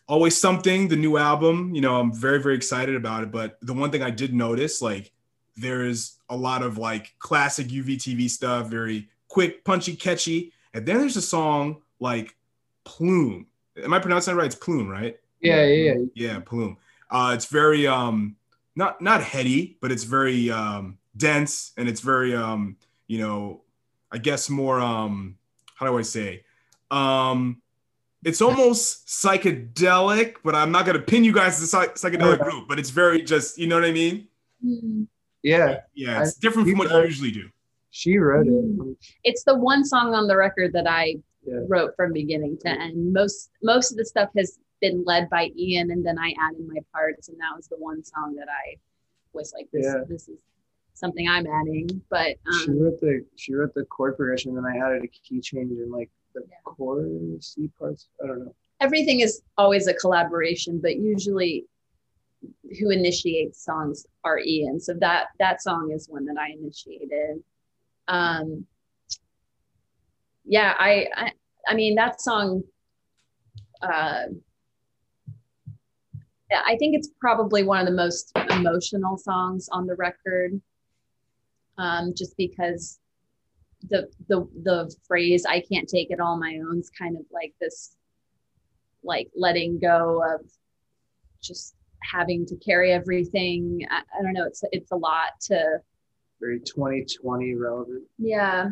always 0.06 0.36
something 0.36 0.88
the 0.88 0.96
new 0.96 1.16
album 1.16 1.74
you 1.74 1.80
know 1.80 1.98
i'm 1.98 2.12
very 2.12 2.40
very 2.40 2.54
excited 2.54 2.94
about 2.94 3.24
it. 3.24 3.32
But 3.32 3.58
the 3.60 3.74
one 3.74 3.90
thing 3.90 4.02
i 4.02 4.10
did 4.10 4.32
notice 4.32 4.80
like 4.80 5.10
there's 5.56 6.18
a 6.28 6.36
lot 6.36 6.62
of 6.62 6.78
like 6.78 7.14
classic 7.18 7.68
uvtv 7.68 8.30
stuff 8.30 8.68
very 8.68 9.08
quick 9.26 9.64
punchy 9.64 9.96
catchy. 9.96 10.52
And 10.74 10.86
then 10.86 10.98
there's 10.98 11.16
a 11.16 11.22
song 11.22 11.82
like 11.98 12.36
plume. 12.84 13.46
Am 13.82 13.92
i 13.92 13.98
pronouncing 13.98 14.34
that 14.34 14.40
right? 14.40 14.46
It's 14.46 14.54
plume 14.54 14.88
right? 14.88 15.18
Yeah 15.40 15.64
yeah 15.64 15.94
yeah. 15.94 16.04
Yeah, 16.14 16.38
Plume. 16.38 16.76
Uh, 17.12 17.32
it's 17.34 17.46
very 17.46 17.86
um 17.86 18.36
not 18.74 19.00
not 19.02 19.22
heady, 19.22 19.76
but 19.82 19.92
it's 19.92 20.04
very 20.04 20.50
um 20.50 20.98
dense 21.16 21.72
and 21.76 21.88
it's 21.88 22.00
very 22.00 22.34
um 22.34 22.76
you 23.06 23.18
know 23.18 23.60
I 24.10 24.18
guess 24.18 24.48
more 24.48 24.80
um 24.80 25.36
how 25.76 25.86
do 25.86 25.98
I 25.98 26.02
say 26.02 26.44
um 26.90 27.60
it's 28.24 28.40
almost 28.40 29.08
psychedelic, 29.08 30.36
but 30.44 30.54
I'm 30.54 30.70
not 30.72 30.86
gonna 30.86 31.00
pin 31.00 31.22
you 31.24 31.32
guys 31.32 31.56
to 31.56 31.62
the 31.62 31.66
psych- 31.66 31.96
psychedelic 31.96 32.38
group, 32.42 32.66
but 32.68 32.78
it's 32.78 32.90
very 32.90 33.22
just 33.22 33.58
you 33.58 33.66
know 33.66 33.74
what 33.76 33.84
I 33.84 33.92
mean? 33.92 34.28
Mhm. 34.64 35.06
yeah 35.42 35.80
Yeah, 35.94 36.22
it's 36.22 36.34
different 36.34 36.68
from 36.68 36.78
what 36.78 36.90
you 36.90 37.00
usually 37.02 37.30
do. 37.32 37.48
she 37.90 38.16
wrote 38.16 38.46
it 38.46 38.52
Mm. 38.52 38.96
It's 39.24 39.44
the 39.44 39.54
one 39.56 39.84
song 39.84 40.14
on 40.14 40.28
the 40.28 40.36
record 40.36 40.72
that 40.72 40.86
I 40.86 41.16
yeah 41.44 41.60
wrote 41.68 41.94
from 41.96 42.12
beginning 42.12 42.56
to 42.64 42.68
end. 42.70 43.12
Most 43.12 43.50
most 43.62 43.90
of 43.90 43.96
the 43.98 44.04
stuff 44.04 44.30
has 44.38 44.58
been 44.82 45.02
led 45.06 45.30
by 45.30 45.50
Ian, 45.56 45.90
and 45.92 46.04
then 46.04 46.18
I 46.18 46.34
added 46.38 46.66
my 46.68 46.80
parts, 46.92 47.28
and 47.30 47.38
that 47.38 47.56
was 47.56 47.68
the 47.68 47.76
one 47.78 48.04
song 48.04 48.34
that 48.36 48.48
I 48.50 48.76
was 49.32 49.54
like, 49.54 49.68
this, 49.72 49.86
Yeah. 49.86 50.02
this 50.06 50.28
is 50.28 50.40
something 50.92 51.26
I'm 51.26 51.46
adding. 51.46 52.02
But 52.10 52.36
she 52.64 52.70
um, 52.72 52.80
wrote 52.80 53.00
the 53.00 53.24
she 53.36 53.54
wrote 53.54 53.72
the 53.74 53.84
chord 53.86 54.16
progression, 54.18 54.50
and 54.54 54.58
then 54.58 54.70
I 54.70 54.84
added 54.84 55.04
a 55.04 55.08
key 55.08 55.40
change 55.40 55.70
in 55.72 55.90
like 55.90 56.10
the 56.34 56.42
Yeah. 56.42 56.56
chorus 56.64 57.56
parts. 57.78 58.08
I 58.22 58.26
don't 58.26 58.40
know. 58.44 58.54
everything 58.80 59.20
is 59.20 59.40
always 59.56 59.86
a 59.86 59.94
collaboration, 59.94 60.80
but 60.82 60.96
usually 60.96 61.64
who 62.80 62.90
initiates 62.90 63.64
songs 63.64 64.04
are 64.24 64.40
Ian. 64.40 64.80
So 64.80 64.94
that 64.94 65.28
that 65.38 65.62
song 65.62 65.92
is 65.94 66.08
one 66.08 66.24
that 66.26 66.36
I 66.36 66.48
initiated. 66.50 67.42
Um, 68.08 68.66
yeah, 70.44 70.74
I, 70.78 71.06
I 71.16 71.32
I 71.68 71.74
mean 71.74 71.94
that 71.94 72.20
song. 72.20 72.64
Uh, 73.80 74.24
I 76.66 76.76
think 76.76 76.94
it's 76.96 77.08
probably 77.20 77.62
one 77.64 77.80
of 77.80 77.86
the 77.86 77.92
most 77.92 78.32
emotional 78.50 79.16
songs 79.16 79.68
on 79.72 79.86
the 79.86 79.94
record. 79.96 80.60
Um, 81.78 82.12
just 82.16 82.36
because 82.36 82.98
the 83.88 84.08
the 84.28 84.46
the 84.62 84.94
phrase 85.06 85.44
"I 85.46 85.60
can't 85.60 85.88
take 85.88 86.10
it 86.10 86.20
all 86.20 86.38
my 86.38 86.58
own" 86.68 86.78
is 86.78 86.90
kind 86.90 87.16
of 87.16 87.24
like 87.32 87.54
this 87.60 87.96
like 89.02 89.28
letting 89.34 89.78
go 89.78 90.22
of 90.22 90.46
just 91.40 91.74
having 92.02 92.46
to 92.46 92.56
carry 92.56 92.92
everything. 92.92 93.86
I, 93.90 94.02
I 94.18 94.22
don't 94.22 94.34
know. 94.34 94.46
It's 94.46 94.62
it's 94.72 94.92
a 94.92 94.96
lot 94.96 95.40
to 95.48 95.78
Very 96.40 96.60
2020 96.60 97.54
relevant. 97.54 98.04
yeah, 98.18 98.68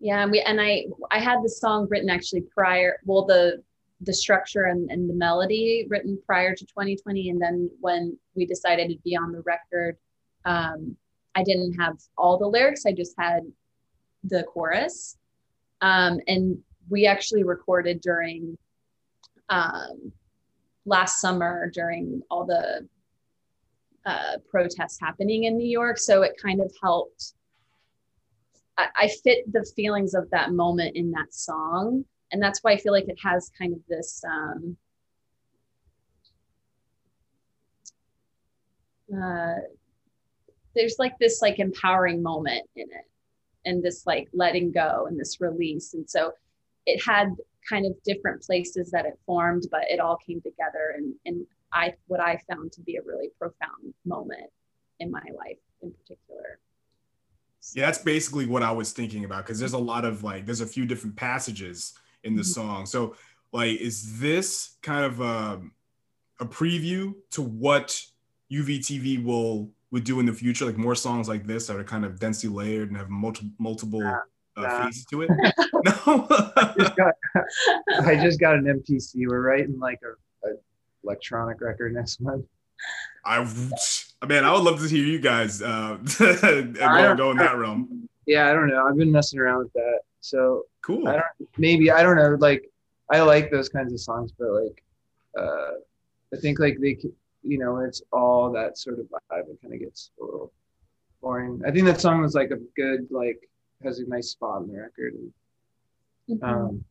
yeah. 0.00 0.22
And 0.22 0.30
we 0.30 0.40
and 0.40 0.60
I 0.60 0.86
I 1.10 1.18
had 1.18 1.40
the 1.42 1.48
song 1.48 1.86
written 1.90 2.10
actually 2.10 2.42
prior. 2.42 3.00
Well, 3.04 3.26
the 3.26 3.62
the 4.04 4.14
structure 4.14 4.64
and, 4.64 4.90
and 4.90 5.08
the 5.08 5.14
melody 5.14 5.86
written 5.88 6.18
prior 6.26 6.54
to 6.54 6.64
2020, 6.66 7.30
and 7.30 7.40
then 7.40 7.70
when 7.80 8.16
we 8.34 8.46
decided 8.46 8.88
to 8.90 8.98
be 9.04 9.16
on 9.16 9.32
the 9.32 9.42
record, 9.42 9.96
um, 10.44 10.96
I 11.34 11.42
didn't 11.42 11.74
have 11.74 11.98
all 12.16 12.38
the 12.38 12.46
lyrics. 12.46 12.86
I 12.86 12.92
just 12.92 13.14
had 13.18 13.42
the 14.22 14.44
chorus, 14.44 15.16
um, 15.80 16.20
and 16.28 16.58
we 16.88 17.06
actually 17.06 17.44
recorded 17.44 18.00
during 18.00 18.56
um, 19.48 20.12
last 20.86 21.20
summer 21.20 21.70
during 21.72 22.22
all 22.30 22.44
the 22.44 22.86
uh, 24.06 24.36
protests 24.50 24.98
happening 25.00 25.44
in 25.44 25.56
New 25.56 25.68
York. 25.68 25.98
So 25.98 26.22
it 26.22 26.34
kind 26.42 26.60
of 26.60 26.72
helped. 26.82 27.34
I, 28.76 28.86
I 28.96 29.08
fit 29.22 29.50
the 29.52 29.64
feelings 29.76 30.14
of 30.14 30.28
that 30.30 30.52
moment 30.52 30.96
in 30.96 31.10
that 31.12 31.32
song. 31.32 32.04
And 32.34 32.42
that's 32.42 32.64
why 32.64 32.72
I 32.72 32.78
feel 32.78 32.92
like 32.92 33.06
it 33.06 33.18
has 33.22 33.52
kind 33.56 33.72
of 33.72 33.78
this 33.88 34.20
um, 34.28 34.76
uh, 39.16 39.60
there's 40.74 40.96
like 40.98 41.16
this 41.20 41.40
like 41.40 41.60
empowering 41.60 42.24
moment 42.24 42.68
in 42.74 42.86
it 42.90 43.08
and 43.64 43.84
this 43.84 44.04
like 44.04 44.26
letting 44.32 44.72
go 44.72 45.06
and 45.08 45.16
this 45.16 45.40
release. 45.40 45.94
And 45.94 46.10
so 46.10 46.32
it 46.86 47.00
had 47.06 47.28
kind 47.68 47.86
of 47.86 47.92
different 48.02 48.42
places 48.42 48.90
that 48.90 49.06
it 49.06 49.16
formed, 49.24 49.68
but 49.70 49.82
it 49.88 50.00
all 50.00 50.16
came 50.16 50.40
together 50.40 50.96
and 50.96 51.14
and 51.26 51.46
I 51.72 51.94
what 52.08 52.18
I 52.18 52.40
found 52.50 52.72
to 52.72 52.80
be 52.80 52.96
a 52.96 53.02
really 53.02 53.30
profound 53.38 53.94
moment 54.04 54.50
in 54.98 55.08
my 55.08 55.22
life 55.38 55.58
in 55.82 55.92
particular. 55.92 56.58
Yeah, 57.74 57.86
that's 57.86 57.98
basically 57.98 58.46
what 58.46 58.64
I 58.64 58.72
was 58.72 58.92
thinking 58.92 59.24
about 59.24 59.46
because 59.46 59.60
there's 59.60 59.72
a 59.72 59.78
lot 59.78 60.04
of 60.04 60.24
like 60.24 60.46
there's 60.46 60.62
a 60.62 60.66
few 60.66 60.84
different 60.84 61.14
passages 61.14 61.94
in 62.24 62.34
the 62.36 62.42
Mhm. 62.42 62.46
song. 62.46 62.86
So 62.86 63.14
like 63.52 63.78
is 63.80 64.18
this 64.18 64.76
kind 64.82 65.04
of 65.04 65.20
um, 65.22 65.72
a 66.40 66.44
preview 66.46 67.14
to 67.30 67.42
what 67.42 68.00
UVTV 68.50 69.22
will 69.24 69.70
would 69.90 70.04
do 70.04 70.18
in 70.20 70.26
the 70.26 70.32
future 70.32 70.64
like 70.64 70.76
more 70.76 70.94
songs 70.96 71.28
like 71.28 71.46
this 71.46 71.68
that 71.68 71.76
are 71.76 71.84
kind 71.84 72.04
of 72.04 72.18
densely 72.18 72.48
layered 72.50 72.88
and 72.88 72.96
have 72.96 73.08
multiple 73.10 73.50
multiple 73.58 74.00
Nah, 74.00 74.20
uh, 74.56 74.62
nah. 74.62 74.84
phases 74.86 75.04
to 75.06 75.22
it? 75.22 75.30
no. 75.84 76.26
Just 76.78 76.96
got, 76.96 77.14
I 78.06 78.16
just 78.16 78.40
got 78.40 78.54
an 78.56 78.64
MPC. 78.64 79.26
We're 79.28 79.40
writing 79.40 79.78
like 79.78 80.00
a, 80.02 80.48
a 80.48 80.52
electronic 81.04 81.60
record 81.60 81.94
next 81.94 82.20
month. 82.20 82.44
I 83.24 83.38
man, 84.26 84.44
I 84.44 84.52
would 84.52 84.62
love 84.64 84.80
to 84.80 84.88
hear 84.88 85.04
you 85.04 85.18
guys 85.20 85.62
uh 85.62 85.96
go 86.18 87.30
in 87.30 87.36
that 87.38 87.56
realm. 87.56 88.08
Yeah, 88.26 88.50
I 88.50 88.52
don't 88.52 88.68
know. 88.68 88.86
I've 88.86 88.96
been 88.96 89.12
messing 89.12 89.38
around 89.38 89.58
with 89.58 89.72
that. 89.74 90.00
So 90.24 90.64
Cool. 90.80 91.06
I 91.06 91.12
don't 91.12 91.48
maybe 91.58 91.90
I 91.90 92.02
don't 92.02 92.16
know. 92.16 92.36
Like 92.40 92.70
I 93.10 93.20
like 93.20 93.50
those 93.50 93.68
kinds 93.68 93.92
of 93.92 94.00
songs, 94.00 94.32
but 94.38 94.48
like 94.62 94.82
uh 95.38 95.72
I 96.32 96.36
think 96.40 96.58
like 96.58 96.78
they 96.80 96.94
c- 96.96 97.12
you 97.42 97.58
know 97.58 97.80
it's 97.80 98.00
all 98.10 98.50
that 98.52 98.78
sort 98.78 98.98
of 99.00 99.06
vibe. 99.06 99.50
It 99.50 99.60
kind 99.60 99.74
of 99.74 99.80
gets 99.80 100.10
a 100.20 100.24
little 100.24 100.50
boring. 101.20 101.60
I 101.66 101.70
think 101.70 101.84
that 101.86 102.00
song 102.00 102.22
was 102.22 102.34
like 102.34 102.50
a 102.52 102.60
good 102.74 103.06
like 103.10 103.38
has 103.82 103.98
a 103.98 104.06
nice 104.08 104.28
spot 104.30 104.62
on 104.62 104.68
the 104.68 104.78
record. 104.80 105.12
And, 105.14 106.40
Mhm. 106.40 106.42
um, 106.42 106.84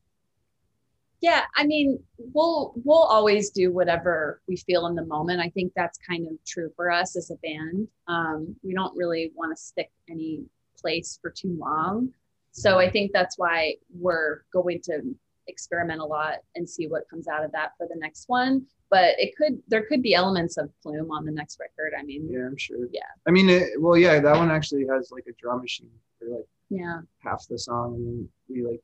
yeah, 1.22 1.42
I 1.56 1.66
mean, 1.66 2.04
we'll 2.36 2.74
we'll 2.86 3.08
always 3.18 3.50
do 3.50 3.72
whatever 3.72 4.42
we 4.48 4.58
feel 4.58 4.86
in 4.86 4.94
the 4.96 5.06
moment. 5.06 5.40
I 5.42 5.50
think 5.50 5.74
that's 5.76 5.98
kind 5.98 6.28
of 6.28 6.34
true 6.46 6.72
for 6.76 6.92
us 6.92 7.16
as 7.16 7.32
a 7.32 7.36
band. 7.38 7.88
Um, 8.08 8.56
we 8.62 8.74
don't 8.76 8.96
really 8.96 9.32
want 9.36 9.56
to 9.58 9.64
stick 9.64 9.90
any 10.08 10.44
place 10.78 11.18
for 11.20 11.32
too 11.32 11.56
long. 11.58 12.14
So 12.54 12.78
I 12.80 12.90
think 12.90 13.12
that's 13.12 13.38
why 13.38 13.76
we're 13.94 14.44
going 14.54 14.80
to 14.84 15.02
experiment 15.48 16.00
a 16.00 16.06
lot 16.06 16.36
and 16.56 16.70
see 16.70 16.88
what 16.88 17.10
comes 17.10 17.28
out 17.28 17.44
of 17.44 17.52
that 17.52 17.72
for 17.78 17.88
the 17.88 18.00
next 18.00 18.30
one. 18.30 18.66
But 18.92 19.16
it 19.18 19.36
could 19.36 19.60
there 19.68 19.84
could 19.86 20.04
be 20.04 20.14
elements 20.14 20.58
of 20.58 20.70
plume 20.82 21.10
on 21.12 21.26
the 21.26 21.32
next 21.32 21.60
record. 21.60 21.94
I 22.00 22.04
mean, 22.04 22.30
yeah, 22.32 22.46
I'm 22.46 22.56
sure. 22.58 22.88
Yeah. 22.92 23.02
I 23.28 23.32
mean, 23.32 23.50
it, 23.50 23.82
well, 23.82 23.98
yeah, 23.98 24.20
that 24.20 24.38
one 24.38 24.52
actually 24.52 24.86
has 24.88 25.10
like 25.12 25.26
a 25.28 25.34
drum 25.34 25.62
machine 25.62 25.90
for 26.20 26.30
like 26.30 26.46
yeah. 26.70 27.02
half 27.20 27.48
the 27.50 27.58
song, 27.58 27.96
and 27.96 28.30
we 28.48 28.64
like 28.66 28.82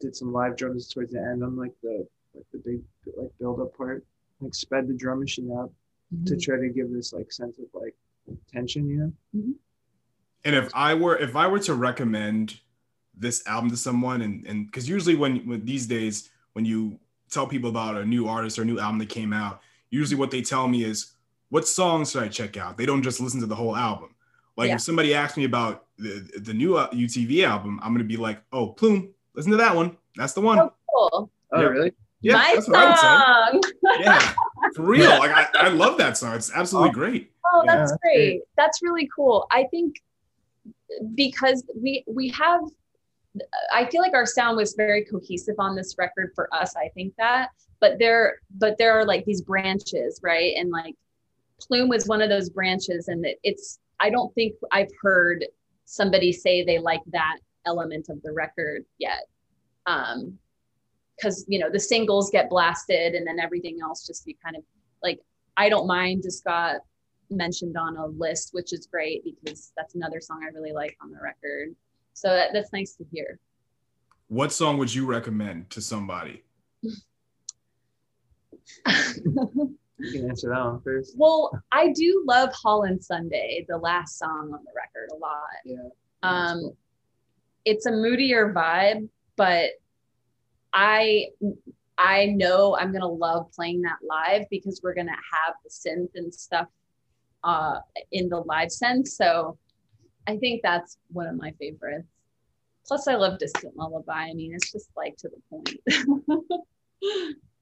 did 0.00 0.16
some 0.16 0.32
live 0.32 0.56
drums 0.56 0.88
towards 0.88 1.12
the 1.12 1.20
end 1.20 1.44
on 1.44 1.56
like 1.56 1.72
the 1.82 2.06
like 2.34 2.44
the 2.52 2.58
big 2.58 2.80
like 3.16 3.30
build 3.38 3.60
up 3.60 3.76
part, 3.76 4.04
like 4.40 4.52
sped 4.54 4.88
the 4.88 4.94
drum 4.94 5.20
machine 5.20 5.50
up 5.56 5.70
to 6.26 6.34
Mhm. 6.34 6.42
try 6.42 6.56
to 6.58 6.68
give 6.68 6.92
this 6.92 7.12
like 7.12 7.30
sense 7.30 7.56
of 7.58 7.66
like 7.72 7.94
tension, 8.52 8.88
you 8.88 8.96
know. 8.98 9.54
And 10.44 10.56
if 10.56 10.70
I 10.74 10.94
were 10.94 11.16
if 11.16 11.36
I 11.36 11.46
were 11.46 11.60
to 11.60 11.74
recommend 11.74 12.58
this 13.16 13.46
album 13.46 13.70
to 13.70 13.76
someone, 13.76 14.22
and 14.22 14.46
and 14.46 14.66
because 14.66 14.88
usually 14.88 15.14
when, 15.16 15.38
when 15.48 15.64
these 15.64 15.86
days 15.86 16.30
when 16.52 16.64
you 16.64 16.98
tell 17.30 17.46
people 17.46 17.70
about 17.70 17.96
a 17.96 18.04
new 18.04 18.28
artist 18.28 18.58
or 18.58 18.62
a 18.62 18.64
new 18.64 18.78
album 18.78 18.98
that 18.98 19.08
came 19.08 19.32
out, 19.32 19.60
usually 19.90 20.18
what 20.18 20.30
they 20.30 20.42
tell 20.42 20.68
me 20.68 20.84
is 20.84 21.12
what 21.48 21.66
songs 21.66 22.10
should 22.12 22.22
I 22.22 22.28
check 22.28 22.56
out? 22.56 22.76
They 22.76 22.86
don't 22.86 23.02
just 23.02 23.20
listen 23.20 23.40
to 23.40 23.46
the 23.46 23.54
whole 23.54 23.76
album. 23.76 24.14
Like 24.56 24.68
Yeah. 24.68 24.74
if 24.76 24.80
somebody 24.80 25.14
asks 25.14 25.36
me 25.36 25.44
about 25.44 25.86
the 25.98 26.28
the 26.42 26.54
new 26.54 26.76
uh, 26.76 26.88
UTV 26.90 27.44
album, 27.44 27.78
I'm 27.82 27.92
gonna 27.92 28.04
be 28.04 28.16
like, 28.16 28.40
oh, 28.52 28.68
Plume, 28.68 29.12
listen 29.34 29.50
to 29.52 29.56
that 29.58 29.74
one. 29.74 29.96
That's 30.16 30.32
the 30.32 30.40
one. 30.40 30.58
Oh, 30.58 30.70
cool. 30.94 31.30
Oh, 31.52 31.60
Yeah. 31.60 31.66
really? 31.66 31.92
Yeah, 32.22 32.34
My 32.34 32.52
that's 32.54 32.68
what 32.68 32.78
I 32.78 33.50
would 33.52 33.60
say. 33.60 33.68
song. 33.86 34.00
Yeah, 34.00 34.34
for 34.74 34.82
real. 34.82 35.10
Like 35.10 35.30
I, 35.30 35.66
I 35.66 35.68
love 35.68 35.98
that 35.98 36.16
song. 36.16 36.34
It's 36.34 36.50
absolutely 36.52 36.90
great. 36.90 37.30
Oh, 37.52 37.62
that's 37.66 37.90
that's 37.92 38.02
great. 38.02 38.14
great. 38.16 38.40
That's 38.56 38.82
really 38.82 39.08
cool. 39.14 39.46
I 39.52 39.64
think 39.70 40.00
because 41.14 41.62
we 41.80 42.04
we 42.06 42.28
have 42.30 42.62
I 43.72 43.86
feel 43.86 44.00
like 44.00 44.14
our 44.14 44.26
sound 44.26 44.56
was 44.56 44.74
very 44.74 45.04
cohesive 45.04 45.56
on 45.58 45.74
this 45.74 45.96
record 45.98 46.32
for 46.34 46.52
us. 46.54 46.74
I 46.76 46.88
think 46.94 47.14
that, 47.16 47.50
but 47.80 47.98
there 47.98 48.40
but 48.58 48.78
there 48.78 48.98
are 48.98 49.04
like 49.04 49.24
these 49.24 49.42
branches, 49.42 50.20
right? 50.22 50.54
And 50.56 50.70
like 50.70 50.94
Plume 51.60 51.88
was 51.88 52.06
one 52.06 52.22
of 52.22 52.28
those 52.28 52.50
branches 52.50 53.08
and 53.08 53.24
it, 53.24 53.38
it's 53.42 53.78
I 54.00 54.10
don't 54.10 54.34
think 54.34 54.54
I've 54.72 54.90
heard 55.00 55.44
somebody 55.84 56.32
say 56.32 56.64
they 56.64 56.78
like 56.78 57.02
that 57.12 57.38
element 57.66 58.08
of 58.08 58.22
the 58.22 58.32
record 58.32 58.84
yet. 58.98 59.24
Um 59.86 60.38
because 61.16 61.46
you 61.48 61.58
know 61.58 61.70
the 61.70 61.80
singles 61.80 62.30
get 62.30 62.50
blasted 62.50 63.14
and 63.14 63.26
then 63.26 63.40
everything 63.40 63.78
else 63.82 64.06
just 64.06 64.26
be 64.26 64.36
kind 64.44 64.56
of 64.56 64.62
like 65.02 65.20
I 65.56 65.68
don't 65.68 65.86
mind 65.86 66.22
just 66.22 66.44
got 66.44 66.80
mentioned 67.30 67.76
on 67.76 67.96
a 67.96 68.06
list, 68.06 68.50
which 68.52 68.72
is 68.72 68.86
great 68.86 69.24
because 69.24 69.72
that's 69.76 69.94
another 69.94 70.20
song 70.20 70.42
I 70.44 70.48
really 70.52 70.72
like 70.72 70.96
on 71.02 71.10
the 71.10 71.18
record. 71.20 71.74
So 72.16 72.28
that, 72.28 72.50
that's 72.54 72.72
nice 72.72 72.94
to 72.94 73.04
hear. 73.12 73.38
What 74.28 74.50
song 74.50 74.78
would 74.78 74.92
you 74.92 75.04
recommend 75.04 75.68
to 75.70 75.82
somebody? 75.82 76.42
You 79.98 80.12
can 80.12 80.28
answer 80.28 80.50
that 80.50 80.64
one 80.64 80.80
first. 80.82 81.14
well, 81.16 81.50
I 81.72 81.92
do 81.92 82.24
love 82.26 82.52
Holland 82.52 83.02
Sunday, 83.02 83.64
the 83.68 83.78
last 83.78 84.18
song 84.18 84.50
on 84.52 84.60
the 84.64 84.72
record, 84.74 85.10
a 85.12 85.16
lot. 85.16 85.40
Yeah. 85.64 85.88
Um, 86.22 86.72
it's 87.64 87.86
a 87.86 87.92
moodier 87.92 88.52
vibe, 88.52 89.08
but 89.36 89.70
I 90.72 91.28
I 91.96 92.26
know 92.26 92.76
I'm 92.76 92.92
gonna 92.92 93.06
love 93.08 93.50
playing 93.52 93.82
that 93.82 93.96
live 94.06 94.46
because 94.50 94.80
we're 94.82 94.94
gonna 94.94 95.10
have 95.10 95.54
the 95.64 95.70
synth 95.70 96.10
and 96.14 96.32
stuff 96.32 96.68
uh, 97.42 97.78
in 98.12 98.28
the 98.28 98.40
live 98.40 98.70
sense. 98.70 99.16
So 99.16 99.56
I 100.26 100.36
think 100.36 100.62
that's 100.62 100.98
one 101.12 101.26
of 101.26 101.36
my 101.36 101.52
favorites. 101.52 102.08
Plus, 102.86 103.08
I 103.08 103.14
love 103.16 103.38
Distant 103.38 103.76
Lullaby. 103.76 104.12
I 104.30 104.32
mean, 104.34 104.54
it's 104.54 104.70
just 104.72 104.90
like 104.96 105.16
to 105.18 105.28
the 105.28 105.40
point. 105.50 105.70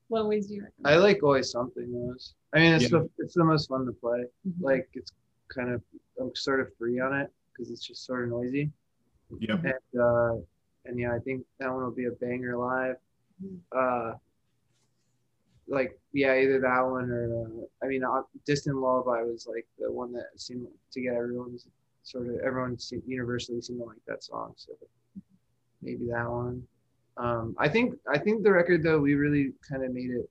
what 0.09 0.21
always 0.23 0.47
do 0.49 0.55
you 0.55 0.63
recommend? 0.65 0.87
I 0.95 0.97
like 1.03 1.23
always 1.23 1.51
something 1.51 1.91
most. 2.09 2.35
I 2.53 2.59
mean, 2.61 2.75
it's 2.75 2.85
Yeah. 2.85 2.99
the 3.01 3.11
it's 3.19 3.35
the 3.35 3.45
most 3.45 3.69
fun 3.69 3.87
to 3.87 3.93
play. 3.93 4.25
Mhm. 4.47 4.61
Like 4.61 4.89
it's 4.95 5.13
kind 5.49 5.71
of 5.71 5.83
I'm 6.21 6.35
sort 6.35 6.61
of 6.61 6.69
free 6.79 7.01
on 7.01 7.15
it 7.15 7.31
because 7.53 7.71
it's 7.71 7.87
just 7.87 8.05
sort 8.05 8.25
of 8.25 8.31
noisy. 8.31 8.71
Yep. 9.41 9.65
And 9.65 10.01
uh, 10.01 10.35
and 10.85 10.99
yeah, 10.99 11.15
I 11.15 11.19
think 11.19 11.45
that 11.59 11.73
one 11.73 11.83
will 11.83 11.91
be 11.91 12.05
a 12.07 12.13
banger 12.13 12.57
live. 12.57 12.97
Uh, 13.73 14.13
like 15.67 15.99
yeah, 16.13 16.35
either 16.35 16.61
that 16.61 16.81
one 16.83 17.11
or 17.11 17.47
uh, 17.47 17.85
I 17.85 17.89
mean, 17.89 18.05
uh, 18.05 18.23
Distant 18.45 18.77
Lullaby 18.77 19.23
was 19.23 19.47
like 19.47 19.67
the 19.79 19.91
one 19.91 20.13
that 20.13 20.27
seemed 20.37 20.67
to 20.93 21.01
get 21.01 21.15
everyone's 21.15 21.67
sort 22.05 22.29
of 22.29 22.37
everyone 22.47 22.77
universally 23.07 23.61
seemed 23.61 23.81
to 23.81 23.87
like 23.87 23.97
that 24.07 24.23
song. 24.23 24.53
So 24.57 24.73
maybe 25.83 26.07
that 26.07 26.31
one. 26.31 26.63
Um, 27.17 27.55
I 27.59 27.69
think 27.69 27.95
I 28.13 28.19
think 28.19 28.43
the 28.43 28.53
record 28.53 28.83
though 28.83 28.99
we 28.99 29.15
really 29.15 29.53
kind 29.69 29.85
of 29.85 29.93
made 29.93 30.11
it. 30.11 30.29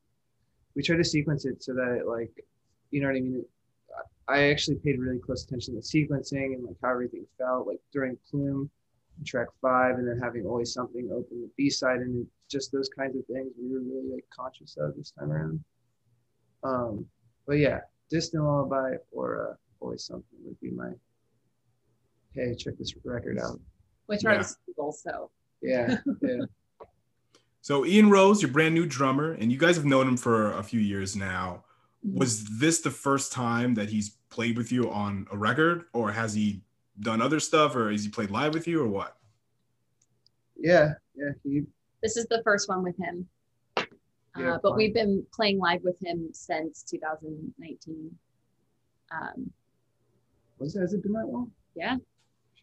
We 0.75 0.83
tried 0.83 0.97
to 0.97 1.03
sequence 1.03 1.45
it 1.45 1.63
so 1.63 1.73
that 1.73 1.99
it 1.99 2.07
like, 2.07 2.31
you 2.91 3.01
know 3.01 3.07
what 3.07 3.17
I 3.17 3.21
mean. 3.21 3.45
I 4.27 4.49
actually 4.49 4.77
paid 4.77 4.99
really 4.99 5.19
close 5.19 5.43
attention 5.43 5.75
to 5.75 5.81
sequencing 5.81 6.55
and 6.55 6.63
like 6.63 6.77
how 6.81 6.91
everything 6.91 7.25
felt. 7.37 7.67
Like 7.67 7.81
during 7.91 8.17
Plume, 8.29 8.69
track 9.25 9.47
five, 9.61 9.95
and 9.97 10.07
then 10.07 10.17
having 10.17 10.45
always 10.45 10.73
something 10.73 11.09
open 11.11 11.41
the 11.41 11.49
B 11.57 11.69
side, 11.69 11.99
and 11.99 12.25
just 12.49 12.71
those 12.71 12.89
kinds 12.89 13.15
of 13.17 13.25
things 13.25 13.51
we 13.61 13.71
were 13.73 13.81
really 13.81 14.13
like 14.13 14.25
conscious 14.35 14.77
of 14.77 14.95
this 14.95 15.11
time 15.11 15.31
around. 15.31 15.63
Um, 16.63 17.05
but 17.45 17.57
yeah, 17.57 17.81
Distant 18.09 18.43
Lullaby 18.43 18.95
or 19.11 19.51
uh, 19.51 19.55
always 19.79 20.03
something 20.05 20.39
would 20.45 20.59
be 20.59 20.71
my. 20.71 20.91
Hey, 22.33 22.55
check 22.55 22.77
this 22.77 22.93
record 23.03 23.39
out. 23.39 23.59
Which 24.07 24.23
Yeah. 24.23 24.31
are 24.31 24.37
the 24.39 24.43
singles, 24.65 25.01
so 25.01 25.29
Yeah, 25.61 25.97
yeah. 26.21 26.45
So 27.61 27.85
Ian 27.85 28.09
Rose, 28.09 28.41
your 28.41 28.51
brand 28.51 28.75
new 28.75 28.85
drummer, 28.85 29.31
and 29.33 29.51
you 29.51 29.57
guys 29.57 29.77
have 29.77 29.85
known 29.85 30.07
him 30.07 30.17
for 30.17 30.51
a 30.53 30.63
few 30.63 30.79
years 30.81 31.15
now. 31.15 31.63
Was 32.03 32.43
this 32.59 32.81
the 32.81 32.91
first 32.91 33.31
time 33.31 33.75
that 33.75 33.87
he's 33.89 34.17
played 34.29 34.57
with 34.57 34.71
you 34.73 34.91
on 34.91 35.25
a 35.31 35.37
record, 35.37 35.85
or 35.93 36.11
has 36.11 36.33
he 36.33 36.61
done 36.99 37.21
other 37.21 37.39
stuff, 37.39 37.75
or 37.77 37.89
has 37.91 38.03
he 38.03 38.09
played 38.09 38.29
live 38.31 38.53
with 38.53 38.67
you, 38.67 38.81
or 38.81 38.87
what? 38.89 39.15
Yeah, 40.57 40.95
yeah. 41.15 41.29
He, 41.43 41.61
this 42.01 42.17
is 42.17 42.25
the 42.25 42.41
first 42.43 42.67
one 42.67 42.83
with 42.83 42.97
him. 42.97 43.27
Yeah, 44.37 44.55
uh, 44.55 44.59
but 44.61 44.71
fine. 44.71 44.77
we've 44.77 44.93
been 44.93 45.25
playing 45.33 45.59
live 45.59 45.81
with 45.83 45.95
him 46.03 46.29
since 46.33 46.83
2019. 46.83 48.11
Um, 49.11 49.51
was 50.59 50.73
has 50.75 50.93
it 50.93 51.03
been 51.03 51.13
that 51.13 51.27
long? 51.27 51.51
yeah, 51.75 51.93
Shit. 51.95 52.05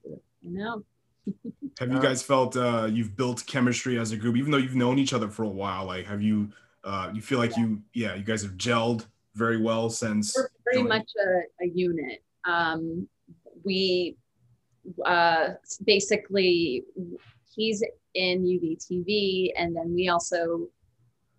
I 0.07 0.19
know. 0.43 0.85
Have 1.79 1.93
you 1.93 2.01
guys 2.01 2.23
felt 2.23 2.57
uh, 2.57 2.89
you've 2.91 3.17
built 3.17 3.45
chemistry 3.47 3.99
as 3.99 4.13
a 4.13 4.17
group, 4.17 4.37
even 4.37 4.51
though 4.51 4.59
you've 4.59 4.75
known 4.75 4.99
each 4.99 5.13
other 5.13 5.29
for 5.29 5.45
a 5.45 5.49
while? 5.49 5.87
Like, 5.87 6.07
have 6.07 6.21
you 6.21 6.51
uh, 6.85 7.11
you 7.15 7.23
feel 7.23 7.39
like 7.39 7.57
you 7.57 7.81
yeah 7.95 8.15
you 8.15 8.23
guys 8.23 8.43
have 8.43 8.53
gelled 8.53 9.07
very 9.35 9.61
well 9.61 9.89
since 9.89 10.35
We're 10.37 10.51
very 10.65 10.83
joining? 10.83 10.89
much 10.89 11.11
a, 11.19 11.65
a 11.65 11.69
unit. 11.69 12.23
Um, 12.45 13.09
we 13.65 14.17
uh, 15.07 15.51
basically 15.85 16.85
he's 17.55 17.83
in 18.15 18.43
UVTV, 18.45 19.53
and 19.57 19.75
then 19.75 19.95
we 19.95 20.09
also 20.09 20.69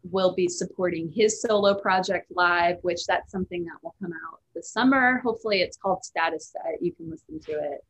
will 0.04 0.34
be 0.34 0.48
supporting 0.48 1.12
his 1.12 1.42
solo 1.42 1.76
project 1.76 2.32
live, 2.32 2.78
which 2.82 3.06
that's 3.06 3.32
something 3.32 3.64
that 3.66 3.78
will 3.84 3.96
come 4.02 4.12
out 4.12 4.40
this 4.56 4.72
summer. 4.72 5.20
Hopefully, 5.24 5.62
it's 5.62 5.78
called 5.78 6.04
Status 6.04 6.52
Set. 6.52 6.82
You 6.82 6.94
can 6.94 7.10
listen 7.10 7.40
to 7.42 7.52
it 7.52 7.86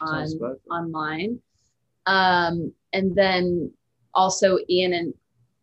on 0.00 0.26
online. 0.70 1.38
Um, 2.06 2.72
and 2.92 3.14
then 3.14 3.72
also 4.14 4.58
Ian 4.68 4.92
and 4.94 5.14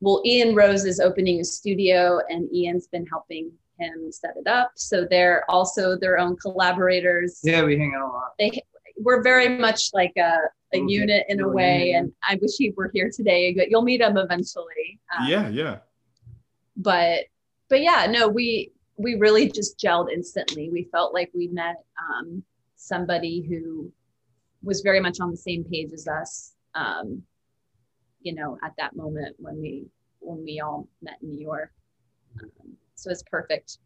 well, 0.01 0.21
Ian 0.25 0.53
Rose 0.53 0.83
is 0.83 0.99
opening 0.99 1.39
a 1.39 1.45
studio, 1.45 2.19
and 2.29 2.53
Ian's 2.53 2.87
been 2.87 3.05
helping 3.05 3.51
him 3.79 4.11
set 4.11 4.31
it 4.35 4.47
up. 4.47 4.71
So 4.75 5.05
they're 5.09 5.49
also 5.49 5.97
their 5.97 6.19
own 6.19 6.35
collaborators. 6.35 7.39
Yeah, 7.43 7.63
we 7.63 7.77
hang 7.77 7.93
out 7.95 8.09
a 8.09 8.11
lot. 8.11 8.33
They 8.37 8.61
we're 8.97 9.23
very 9.23 9.57
much 9.57 9.91
like 9.93 10.13
a, 10.17 10.21
a 10.73 10.77
Okay. 10.77 10.85
unit 10.87 11.25
in 11.29 11.39
a 11.39 11.47
way, 11.47 11.87
unit. 11.87 12.01
and 12.03 12.13
I 12.27 12.37
wish 12.41 12.51
he 12.57 12.71
were 12.71 12.91
here 12.93 13.09
today. 13.13 13.53
But 13.53 13.69
you'll 13.69 13.81
meet 13.83 14.01
him 14.01 14.17
eventually. 14.17 14.99
Um, 15.17 15.27
yeah 15.29 15.47
yeah 15.49 15.77
but 16.77 17.25
but 17.69 17.81
yeah 17.81 18.07
no 18.09 18.27
we 18.27 18.71
we 18.97 19.15
really 19.15 19.47
just 19.49 19.77
gelled 19.77 20.11
instantly 20.11 20.69
we 20.71 20.83
felt 20.91 21.13
like 21.13 21.29
we 21.33 21.47
met 21.47 21.75
um, 22.01 22.43
somebody 22.75 23.41
who 23.41 23.91
was 24.63 24.81
very 24.81 24.99
much 24.99 25.19
on 25.19 25.29
the 25.31 25.37
same 25.37 25.63
page 25.63 25.91
as 25.93 26.07
us 26.07 26.53
um, 26.75 27.21
you 28.21 28.33
know 28.33 28.57
at 28.63 28.73
that 28.77 28.95
moment 28.95 29.35
when 29.39 29.59
we 29.61 29.85
when 30.19 30.43
we 30.43 30.59
all 30.59 30.87
met 31.01 31.17
in 31.21 31.29
new 31.29 31.41
york. 31.41 31.71
Um, 32.41 32.73
so 32.95 33.11
it's 33.11 33.23
perfect 33.23 33.77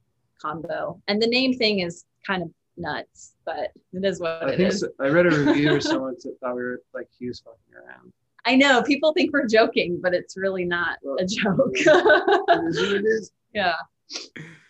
combo. 0.42 1.02
And 1.08 1.22
the 1.22 1.28
name 1.28 1.54
thing 1.54 1.80
is 1.80 2.06
kind 2.26 2.44
of 2.44 2.50
nuts 2.78 3.34
but 3.46 3.72
it 3.94 4.06
is 4.06 4.20
what 4.20 4.44
I 4.44 4.50
it 4.52 4.58
think 4.58 4.70
is. 4.70 4.82
so, 4.82 4.90
I 5.00 5.08
read 5.08 5.26
a 5.26 5.32
review 5.36 5.74
or 5.74 5.82
someone 5.92 6.16
thought 6.40 6.56
we 6.56 6.62
were 6.62 6.82
like 6.94 7.08
he 7.18 7.28
was 7.28 7.40
fucking 7.40 7.74
around. 7.74 8.14
i 8.46 8.56
know 8.56 8.84
people 8.84 9.14
think 9.14 9.34
we're 9.34 9.48
joking 9.48 10.00
but 10.02 10.14
it's 10.14 10.38
really 10.38 10.64
not 10.64 11.00
a 11.20 11.26
joke. 11.26 11.72
It 11.74 12.68
is 12.68 12.80
what 12.80 12.92
it 12.92 13.06
is. 13.06 13.32
yeah 13.54 13.74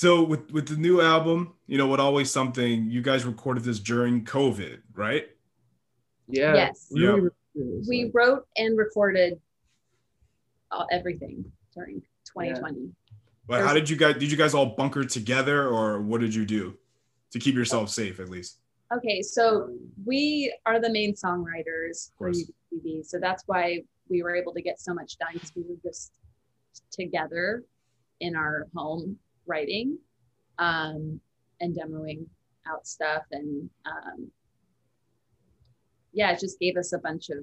So 0.00 0.22
with 0.22 0.50
with 0.50 0.66
the 0.66 0.76
new 0.76 1.02
album, 1.02 1.52
you 1.66 1.76
know, 1.76 1.86
what 1.86 2.00
always 2.00 2.30
something 2.30 2.88
you 2.90 3.02
guys 3.02 3.26
recorded 3.26 3.64
this 3.64 3.78
during 3.78 4.24
COVID, 4.24 4.78
right? 4.94 5.28
Yeah. 6.26 6.54
Yes. 6.54 6.90
Really, 6.90 7.18
it 7.18 7.32
was 7.54 7.86
we 7.86 8.10
wrote 8.14 8.46
and 8.56 8.78
recorded 8.78 9.38
uh, 10.70 10.86
everything 10.90 11.44
during 11.74 12.00
2020 12.24 12.92
But 13.46 13.62
how 13.62 13.74
did 13.74 13.90
you 13.90 13.96
guys 13.98 14.14
did 14.14 14.30
you 14.30 14.38
guys 14.38 14.54
all 14.54 14.64
bunker 14.64 15.04
together, 15.04 15.68
or 15.68 16.00
what 16.00 16.22
did 16.22 16.34
you 16.34 16.46
do 16.46 16.78
to 17.32 17.38
keep 17.38 17.54
yourself 17.54 17.90
safe 17.90 18.20
at 18.20 18.30
least? 18.30 18.56
okay 18.96 19.20
so 19.20 19.68
we 20.06 20.50
are 20.64 20.80
the 20.80 20.90
main 20.90 21.12
songwriters 21.12 22.10
for 22.16 22.28
course. 22.28 22.50
UVTV, 22.72 23.04
so 23.04 23.18
that's 23.20 23.42
why 23.44 23.82
we 24.08 24.22
were 24.22 24.34
able 24.34 24.54
to 24.54 24.62
get 24.62 24.80
so 24.80 24.94
much 24.94 25.18
done 25.18 25.34
because 25.34 25.52
we 25.54 25.62
were 25.68 25.76
just 25.84 26.12
together 26.90 27.64
in 28.20 28.34
our 28.34 28.66
home 28.74 29.18
writing 29.50 29.98
um, 30.58 31.20
and 31.60 31.76
demoing 31.76 32.24
out 32.70 32.86
stuff 32.86 33.24
and 33.32 33.68
um, 33.86 34.30
yeah 36.12 36.30
it 36.32 36.40
just 36.40 36.58
gave 36.60 36.76
us 36.76 36.92
a 36.92 36.98
bunch 36.98 37.30
of 37.30 37.38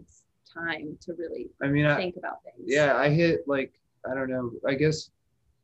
time 0.54 0.98
to 1.02 1.14
really 1.18 1.50
I 1.62 1.68
mean, 1.68 1.86
I, 1.86 1.98
think 1.98 2.16
about 2.18 2.38
things 2.44 2.66
yeah, 2.66 2.96
I 2.96 3.10
hit 3.10 3.48
like 3.48 3.74
I 4.10 4.14
don't 4.16 4.30
know. 4.30 4.52
I 4.66 4.74
guess 4.76 5.10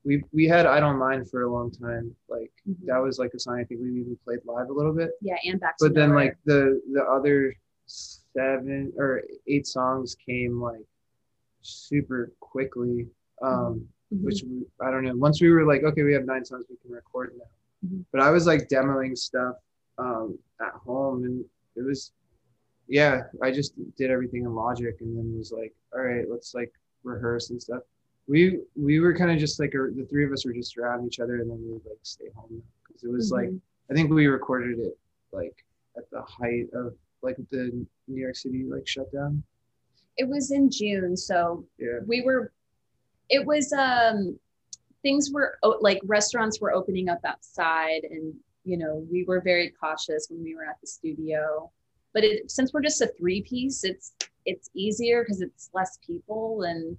we 0.03 0.21
we 0.33 0.45
had 0.45 0.65
I 0.65 0.79
don't 0.81 0.99
mind 0.99 1.29
for 1.29 1.43
a 1.43 1.51
long 1.51 1.71
time. 1.71 2.13
Like 2.27 2.51
Mhm. 2.67 2.85
that 2.87 2.97
was 2.97 3.19
like 3.19 3.31
a 3.33 3.39
song 3.39 3.59
I 3.61 3.63
think 3.63 3.79
we 3.81 3.89
even 4.01 4.17
played 4.25 4.39
live 4.45 4.69
a 4.69 4.73
little 4.73 4.93
bit. 4.93 5.11
yeah 5.21 5.37
and 5.45 5.59
back 5.59 5.77
to 5.77 5.85
But 5.85 5.95
then 5.95 6.13
like 6.13 6.35
the 6.45 6.81
the 6.91 7.03
other 7.03 7.55
seven 7.85 8.91
or 8.97 9.21
eight 9.47 9.67
songs 9.67 10.15
came 10.15 10.61
like 10.61 10.85
super 11.61 12.31
quickly. 12.39 13.07
Um, 13.41 13.87
Mhm. 14.13 14.23
which 14.23 14.43
we, 14.43 14.65
I 14.79 14.91
don't 14.91 15.03
know. 15.03 15.15
Once 15.15 15.41
we 15.41 15.49
were 15.51 15.65
like, 15.65 15.83
okay, 15.83 16.03
we 16.03 16.13
have 16.13 16.25
nine 16.25 16.45
songs 16.45 16.65
we 16.69 16.75
can 16.77 16.91
record 16.91 17.33
now. 17.37 17.45
Mhm. 17.89 18.05
But 18.11 18.21
I 18.21 18.29
was 18.31 18.45
like 18.47 18.67
demoing 18.69 19.17
stuff 19.17 19.55
um, 19.97 20.37
at 20.61 20.71
home, 20.73 21.23
and 21.23 21.45
it 21.75 21.81
was, 21.83 22.11
yeah, 22.87 23.23
I 23.41 23.51
just 23.51 23.73
did 23.95 24.09
everything 24.11 24.43
in 24.43 24.53
Logic, 24.55 24.95
and 25.01 25.17
then 25.17 25.37
was 25.37 25.51
like, 25.51 25.73
all 25.93 26.01
right, 26.01 26.25
let's 26.29 26.53
like 26.53 26.71
rehearse 27.03 27.49
and 27.51 27.61
stuff. 27.61 27.83
We 28.27 28.59
we 28.75 28.99
were 28.99 29.15
kind 29.15 29.31
of 29.31 29.37
just 29.37 29.59
like 29.59 29.73
a, 29.75 29.91
the 29.91 30.05
three 30.09 30.25
of 30.25 30.31
us 30.31 30.45
were 30.45 30.53
just 30.53 30.77
around 30.77 31.05
each 31.05 31.19
other, 31.19 31.35
and 31.41 31.49
then 31.49 31.61
we 31.63 31.73
would 31.73 31.85
like 31.85 31.99
stay 32.03 32.29
home 32.35 32.63
because 32.87 33.03
it 33.03 33.09
was 33.11 33.31
like 33.31 33.49
Mhm. 33.49 33.61
I 33.91 33.93
think 33.93 34.09
we 34.11 34.27
recorded 34.27 34.79
it 34.79 34.97
like 35.31 35.65
at 35.97 36.09
the 36.09 36.21
height 36.21 36.69
of 36.73 36.95
like 37.21 37.37
the 37.51 37.85
New 38.07 38.21
York 38.21 38.35
City 38.35 38.63
like 38.63 38.87
shutdown. 38.87 39.43
it 40.17 40.27
was 40.27 40.51
in 40.51 40.69
June, 40.69 41.17
so 41.17 41.65
Yeah. 41.77 41.99
we 42.05 42.21
were. 42.21 42.51
It 43.33 43.43
was 43.43 43.73
um, 43.73 44.37
things 45.01 45.31
were 45.33 45.57
like 45.81 45.99
restaurants 46.03 46.61
were 46.61 46.71
opening 46.71 47.09
up 47.09 47.19
outside, 47.25 48.03
and 48.03 48.33
you 48.63 48.77
know 48.77 49.05
we 49.11 49.23
were 49.23 49.41
very 49.41 49.69
cautious 49.71 50.27
when 50.29 50.43
we 50.43 50.53
were 50.55 50.65
at 50.65 50.79
the 50.81 50.87
studio. 50.87 51.71
But 52.13 52.23
it, 52.23 52.51
since 52.51 52.71
we're 52.71 52.83
just 52.83 53.01
a 53.01 53.07
three 53.17 53.41
piece, 53.41 53.83
it's 53.83 54.13
it's 54.45 54.69
easier 54.75 55.23
because 55.23 55.41
it's 55.41 55.71
less 55.73 55.97
people, 56.05 56.61
and 56.63 56.95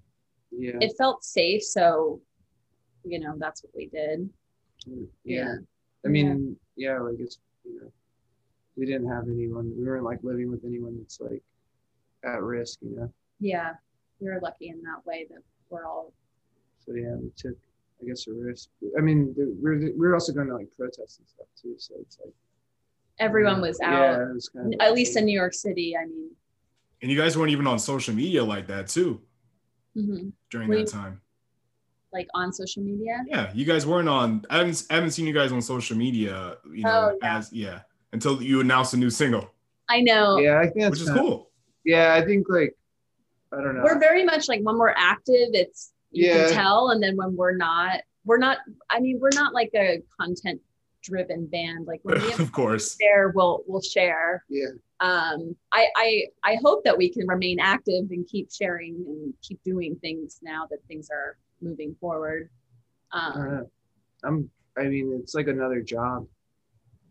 Yeah. 0.51 0.79
it 0.81 0.95
felt 0.99 1.23
safe. 1.23 1.63
So, 1.63 2.21
you 3.05 3.21
know, 3.21 3.35
that's 3.39 3.63
what 3.63 3.73
we 3.77 3.87
did. 3.87 4.29
yeah. 4.87 5.05
Yeah. 5.25 5.55
I 6.05 6.09
mean, 6.09 6.57
yeah, 6.77 6.99
like 6.99 7.21
it's 7.21 7.39
you 7.65 7.81
know, 7.81 7.93
we 8.77 8.87
didn't 8.87 9.09
have 9.09 9.29
anyone. 9.29 9.73
We 9.79 9.85
weren't 9.85 10.05
like 10.05 10.19
living 10.25 10.51
with 10.51 10.65
anyone 10.65 10.99
that's 10.99 11.21
like 11.21 11.43
at 12.25 12.43
risk, 12.43 12.81
you 12.83 12.97
know. 12.97 13.13
Yeah, 13.39 13.75
we 14.19 14.29
were 14.29 14.41
lucky 14.43 14.69
in 14.71 14.83
that 14.83 15.07
way 15.07 15.27
that 15.31 15.43
we're 15.71 15.87
all. 15.87 16.13
So 16.87 16.95
yeah, 16.95 17.15
we 17.17 17.31
took, 17.37 17.57
I 18.03 18.07
guess, 18.07 18.27
a 18.27 18.33
risk. 18.33 18.69
I 18.99 19.01
mean, 19.01 19.35
the, 19.37 19.55
we're 19.61 19.91
we're 19.97 20.15
also 20.15 20.33
going 20.33 20.49
to 20.49 20.55
like 20.57 20.69
protest 20.77 21.19
and 21.21 21.29
stuff 21.29 21.47
too. 21.61 21.75
So 21.79 21.95
it's 22.01 22.19
like 22.25 22.33
Everyone 23.21 23.61
was 23.61 23.81
out. 23.81 23.93
Yeah, 23.93 24.31
it 24.31 24.35
was 24.35 24.49
kind 24.49 24.75
of 24.75 24.81
At 24.81 24.93
least 24.95 25.17
in 25.17 25.25
New 25.25 25.39
York 25.39 25.55
City. 25.55 25.97
I 25.97 26.05
mean, 26.07 26.31
And 27.01 27.11
you 27.11 27.17
guys 27.19 27.39
weren't 27.39 27.53
even 27.53 27.67
on 27.67 27.79
social 27.79 28.15
media 28.15 28.43
like 28.45 28.67
that 28.67 28.89
too 28.89 29.21
mhm. 29.97 30.33
during 30.51 30.69
We- 30.69 30.79
that 30.79 30.89
time. 30.89 31.21
like 32.13 32.29
on 32.35 32.53
social 32.53 32.83
media. 32.83 33.23
Yeah, 33.27 33.51
you 33.55 33.65
guys 33.65 33.87
weren't 33.87 34.09
on. 34.09 34.45
I 34.51 34.59
haven't, 34.59 34.85
I 34.91 34.95
haven't 34.95 35.11
seen 35.13 35.27
you 35.27 35.33
guys 35.35 35.53
on 35.53 35.63
social 35.63 35.97
media. 35.97 36.57
You 36.73 36.83
know, 36.83 37.11
Oh, 37.13 37.19
yeah. 37.23 37.37
as 37.39 37.53
yeah, 37.53 37.81
until 38.13 38.43
you 38.43 38.61
announced 38.61 38.95
a 38.95 38.97
new 38.97 39.11
single, 39.11 39.51
I 39.89 40.01
know. 40.01 40.39
Yeah, 40.39 40.59
I 40.59 40.65
think 40.65 40.81
that's 40.81 40.91
which 40.91 41.01
is 41.01 41.07
kinda- 41.09 41.21
cool. 41.23 41.51
Yeah, 41.85 42.15
I 42.15 42.25
think 42.25 42.47
like 42.49 42.75
I 43.53 43.61
don't 43.63 43.77
know. 43.77 43.83
We're 43.85 44.01
very 44.01 44.25
much 44.25 44.49
like 44.49 44.61
when 44.63 44.77
we're 44.79 44.95
active, 44.97 45.51
it's 45.55 45.93
you 46.15 46.27
Yeah. 46.27 46.47
can 46.47 46.55
tell, 46.55 46.91
and 46.91 47.03
then 47.03 47.17
when 47.17 47.37
we're 47.37 47.57
not, 47.57 48.01
we're 48.25 48.39
not. 48.39 48.59
I 48.91 49.01
mean, 49.01 49.19
we're 49.21 49.35
not 49.35 49.53
like 49.53 49.71
a 49.75 50.03
content 50.19 50.61
driven 51.03 51.47
band. 51.47 51.87
Like 51.87 52.01
when 52.03 52.21
we 52.23 52.31
have 52.31 52.41
of 52.41 52.53
course. 52.53 52.97
share, 53.01 53.33
we'll 53.35 53.63
we'll 53.67 53.83
share. 53.83 54.45
yeah. 54.49 54.69
Um, 55.01 55.55
I 55.73 55.89
I 55.97 56.23
I 56.45 56.55
hope 56.63 56.85
that 56.85 56.97
we 56.97 57.11
can 57.13 57.27
remain 57.27 57.59
active 57.61 58.05
and 58.11 58.27
keep 58.27 58.51
sharing 58.53 58.95
and 59.07 59.35
keep 59.43 59.63
doing 59.65 59.97
things 59.97 60.39
now 60.43 60.67
that 60.71 60.79
things 60.89 61.09
are 61.11 61.37
moving 61.61 61.95
forward. 62.01 62.49
I 63.13 63.29
Um, 63.29 63.51
know. 63.51 63.71
I'm. 64.25 64.51
I 64.77 64.85
mean, 64.89 65.17
it's 65.23 65.35
like 65.35 65.47
another 65.49 65.83
job, 65.83 66.27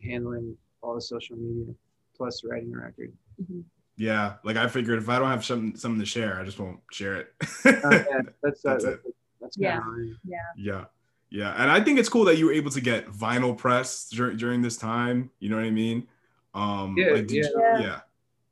handling 0.04 0.58
all 0.82 0.96
the 0.96 1.02
social 1.02 1.38
media 1.38 1.74
plus 2.18 2.44
writing 2.44 2.74
a 2.74 2.78
record. 2.78 3.14
mhm. 3.42 3.64
Yeah, 3.96 4.36
like 4.44 4.58
I 4.58 4.68
figured 4.68 4.98
if 5.00 5.08
I 5.10 5.20
don't 5.20 5.30
have 5.30 5.46
something 5.46 5.76
something 5.76 6.00
to 6.00 6.06
share, 6.06 6.40
I 6.40 6.44
just 6.44 6.60
won't 6.60 6.80
share 6.92 7.16
it. 7.18 7.34
Uh, 7.66 7.72
yeah, 7.92 8.22
that's 8.42 8.62
That's 8.62 8.62
that's, 8.64 8.84
it. 8.86 9.00
that's 9.40 9.58
Yeah. 9.58 9.80
kind 9.82 10.12
of 10.12 10.18
yeah, 10.56 10.86
yeah, 11.30 11.54
and 11.62 11.70
I 11.72 11.80
think 11.82 12.00
it's 12.00 12.10
cool 12.10 12.26
that 12.26 12.38
you 12.38 12.48
were 12.48 12.54
able 12.54 12.72
to 12.72 12.82
get 12.82 13.08
vinyl 13.12 13.56
press 13.58 14.10
dur- 14.10 14.34
during 14.34 14.62
this 14.62 14.78
time. 14.78 15.30
You 15.40 15.50
know 15.50 15.58
what 15.58 15.66
I 15.66 15.72
mean? 15.72 16.08
Um, 16.56 16.96
Yeah, 16.98 17.12
like, 17.14 17.28
did 17.28 17.46
you- 17.46 17.56
yeah. 17.60 17.80
yeah. 17.80 18.00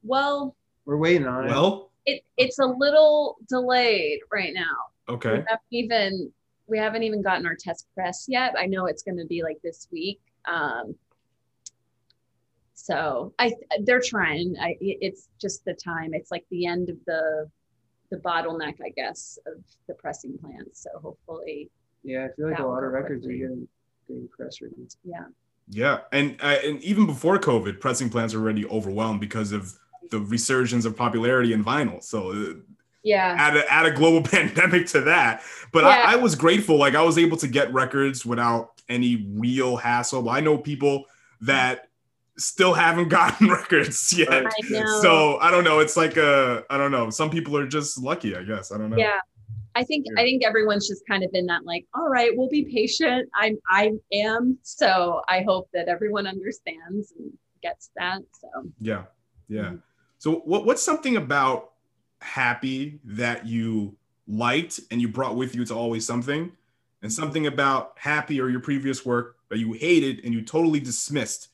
Well, 0.04 0.56
We're 0.86 0.98
waiting 0.98 1.28
on 1.28 1.46
it. 1.48 1.50
Well, 1.50 1.92
it 2.06 2.24
it's 2.38 2.60
a 2.60 2.66
little 2.66 3.38
delayed 3.48 4.20
right 4.32 4.54
now. 4.54 4.76
okay. 5.10 5.30
we 5.32 5.38
haven't 5.48 5.62
even 5.72 6.32
we 6.68 6.78
haven't 6.78 7.04
even 7.04 7.22
gotten 7.22 7.46
our 7.46 7.56
test 7.56 7.88
press 7.96 8.26
yet. 8.30 8.54
I 8.58 8.66
know 8.66 8.86
it's 8.86 9.04
going 9.04 9.18
to 9.18 9.26
be 9.26 9.44
like 9.44 9.60
this 9.62 9.88
week. 9.92 10.22
Um, 10.46 10.96
so 12.74 13.34
I 13.40 13.54
they're 13.84 14.02
trying. 14.02 14.56
I 14.62 14.76
it's 14.80 15.30
just 15.40 15.64
the 15.66 15.74
time. 15.74 16.14
It's 16.14 16.32
like 16.32 16.46
the 16.52 16.66
end 16.66 16.90
of 16.90 16.98
the 17.06 17.50
the 18.10 18.18
bottleneck, 18.18 18.76
I 18.84 18.90
guess, 18.96 19.40
of 19.46 19.64
the 19.88 19.94
pressing 19.96 20.38
plant. 20.38 20.76
So 20.76 20.90
hopefully, 21.02 21.70
Yeah, 22.04 22.26
I 22.26 22.36
feel 22.36 22.50
like 22.50 22.60
a 22.60 22.66
lot 22.66 22.84
of 22.84 22.92
records 22.92 23.26
quickly. 23.26 23.44
are 23.44 23.48
getting 23.50 23.68
getting 24.08 24.28
press 24.30 24.62
releases. 24.62 24.98
yeah, 25.04 25.26
Yeah, 25.70 26.00
and 26.12 26.38
uh, 26.42 26.58
and 26.64 26.82
even 26.84 27.06
before 27.06 27.38
COVID, 27.40 27.80
pressing 27.80 28.10
plants 28.10 28.34
were 28.34 28.42
already 28.42 28.66
overwhelmed 28.68 29.20
because 29.22 29.52
of 29.52 29.78
the 30.10 30.20
resurgence 30.20 30.86
of 30.86 30.96
popularity 30.98 31.54
in 31.54 31.64
vinyl. 31.64 32.04
So 32.04 32.32
uh, 32.32 32.54
yeah, 33.04 33.36
add 33.38 33.58
a, 33.58 33.72
add 33.72 33.86
a 33.86 33.92
global 33.92 34.22
pandemic 34.30 34.88
to 34.88 35.02
that. 35.02 35.44
But 35.72 35.86
Yeah. 35.86 36.04
I, 36.06 36.14
I 36.14 36.16
was 36.18 36.36
grateful. 36.36 36.78
Like 36.78 36.96
I 36.96 37.04
was 37.04 37.18
able 37.18 37.38
to 37.38 37.48
get 37.48 37.72
records 37.74 38.26
without 38.26 38.82
any 38.90 39.28
real 39.36 39.78
hassle. 39.78 40.30
I 40.30 40.42
know 40.42 40.58
people 40.58 41.06
that 41.42 41.88
still 42.42 42.74
haven't 42.74 43.10
gotten 43.10 43.50
records 43.52 44.12
yet. 44.18 44.30
I 44.46 44.52
know. 44.70 45.02
So 45.02 45.38
I 45.40 45.52
don't 45.52 45.64
know. 45.64 45.80
It's 45.80 45.96
like 45.98 46.18
a 46.18 46.64
I 46.70 46.78
don't 46.78 46.92
know. 46.92 47.10
Some 47.10 47.30
people 47.30 47.56
are 47.58 47.68
just 47.68 47.98
lucky. 48.02 48.36
I 48.36 48.44
guess 48.44 48.72
I 48.72 48.78
don't 48.78 48.90
know. 48.90 48.98
yeah. 48.98 49.20
I 49.74 49.84
think 49.84 50.06
I 50.18 50.24
think 50.24 50.44
everyone's 50.44 50.88
just 50.88 51.04
kind 51.08 51.24
of 51.24 51.30
in 51.34 51.46
that 51.46 51.64
like, 51.66 51.86
all 51.96 52.10
right, 52.10 52.32
we'll 52.36 52.50
be 52.50 52.66
patient. 52.66 53.30
I'm 53.36 53.58
I 53.70 53.92
am. 54.14 54.58
So 54.64 55.22
I 55.30 55.44
hope 55.44 55.70
that 55.74 55.88
everyone 55.88 56.28
understands 56.28 57.14
and 57.18 57.32
gets 57.64 57.90
that. 57.96 58.20
So 58.34 58.48
Yeah. 58.80 59.04
Yeah. 59.48 59.62
Mhm. 59.62 59.82
So 60.18 60.42
what 60.46 60.66
what's 60.66 60.82
something 60.84 61.16
about 61.18 61.72
happy 62.20 63.00
that 63.06 63.48
you 63.48 63.96
liked 64.28 64.80
and 64.92 65.00
you 65.02 65.08
brought 65.08 65.36
with 65.36 65.56
you 65.56 65.64
to 65.66 65.74
always 65.74 66.06
something 66.06 66.52
and 67.02 67.12
something 67.12 67.48
about 67.48 67.94
happy 67.98 68.40
or 68.42 68.50
your 68.50 68.60
previous 68.60 69.06
work 69.06 69.38
that 69.50 69.58
you 69.58 69.74
hated 69.74 70.24
and 70.24 70.34
you 70.34 70.42
totally 70.44 70.80
dismissed 70.80 71.48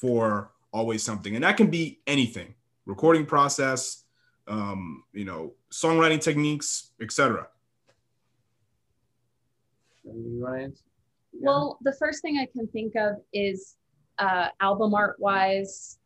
for 0.00 0.50
always 0.72 1.02
something 1.02 1.34
and 1.34 1.44
that 1.44 1.56
can 1.56 1.68
be 1.68 2.00
anything 2.06 2.54
recording 2.84 3.24
process 3.24 4.04
um, 4.48 5.02
you 5.12 5.24
know 5.24 5.52
songwriting 5.70 6.20
techniques 6.20 6.90
etc 7.00 7.46
You 10.06 10.40
want 10.42 10.56
to 10.56 10.64
answer? 10.64 10.82
Yeah. 11.32 11.40
Well, 11.42 11.78
the 11.82 11.92
first 11.92 12.22
thing 12.22 12.38
I 12.38 12.46
can 12.46 12.66
think 12.68 12.94
of 12.96 13.16
is 13.32 13.76
uh, 14.18 14.48
album 14.60 14.94
art 14.94 15.16
wise. 15.18 15.98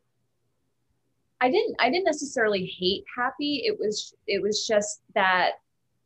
I 1.41 1.51
didn't 1.51 1.77
I 1.79 1.91
didn't 1.91 2.05
necessarily 2.05 2.67
hate 2.67 3.05
Happy. 3.17 3.63
It 3.65 3.79
was 3.79 4.15
it 4.27 4.43
was 4.43 4.67
just 4.67 5.03
that 5.15 5.53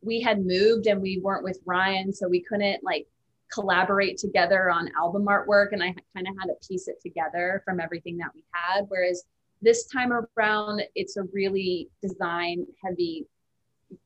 we 0.01 0.21
had 0.21 0.45
moved 0.45 0.87
and 0.87 1.01
we 1.01 1.19
weren't 1.19 1.43
with 1.43 1.59
Ryan, 1.65 2.13
so 2.13 2.27
we 2.27 2.41
couldn't 2.41 2.83
like 2.83 3.07
collaborate 3.51 4.17
together 4.17 4.69
on 4.69 4.91
album 4.97 5.25
artwork, 5.25 5.71
and 5.71 5.83
I 5.83 5.95
kind 6.15 6.27
of 6.27 6.35
had 6.39 6.47
to 6.47 6.67
piece 6.67 6.87
it 6.87 7.01
together 7.01 7.61
from 7.65 7.79
everything 7.79 8.17
that 8.17 8.31
we 8.33 8.43
had. 8.51 8.85
Whereas 8.87 9.23
this 9.61 9.85
time 9.85 10.11
around, 10.11 10.83
it's 10.95 11.17
a 11.17 11.23
really 11.33 11.89
design 12.01 12.65
heavy. 12.83 13.25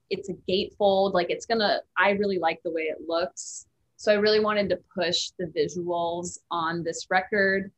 It's 0.09 0.29
a 0.29 0.33
gatefold, 0.49 1.13
like 1.13 1.29
it's 1.29 1.45
gonna. 1.45 1.81
I 1.97 2.11
really 2.11 2.39
like 2.39 2.61
the 2.63 2.71
way 2.71 2.83
it 2.83 3.07
looks. 3.07 3.65
So 3.97 4.11
I 4.11 4.15
really 4.15 4.39
wanted 4.39 4.69
to 4.69 4.79
push 4.95 5.31
the 5.37 5.47
visuals 5.47 6.39
on 6.51 6.83
this 6.83 7.07
record. 7.09 7.71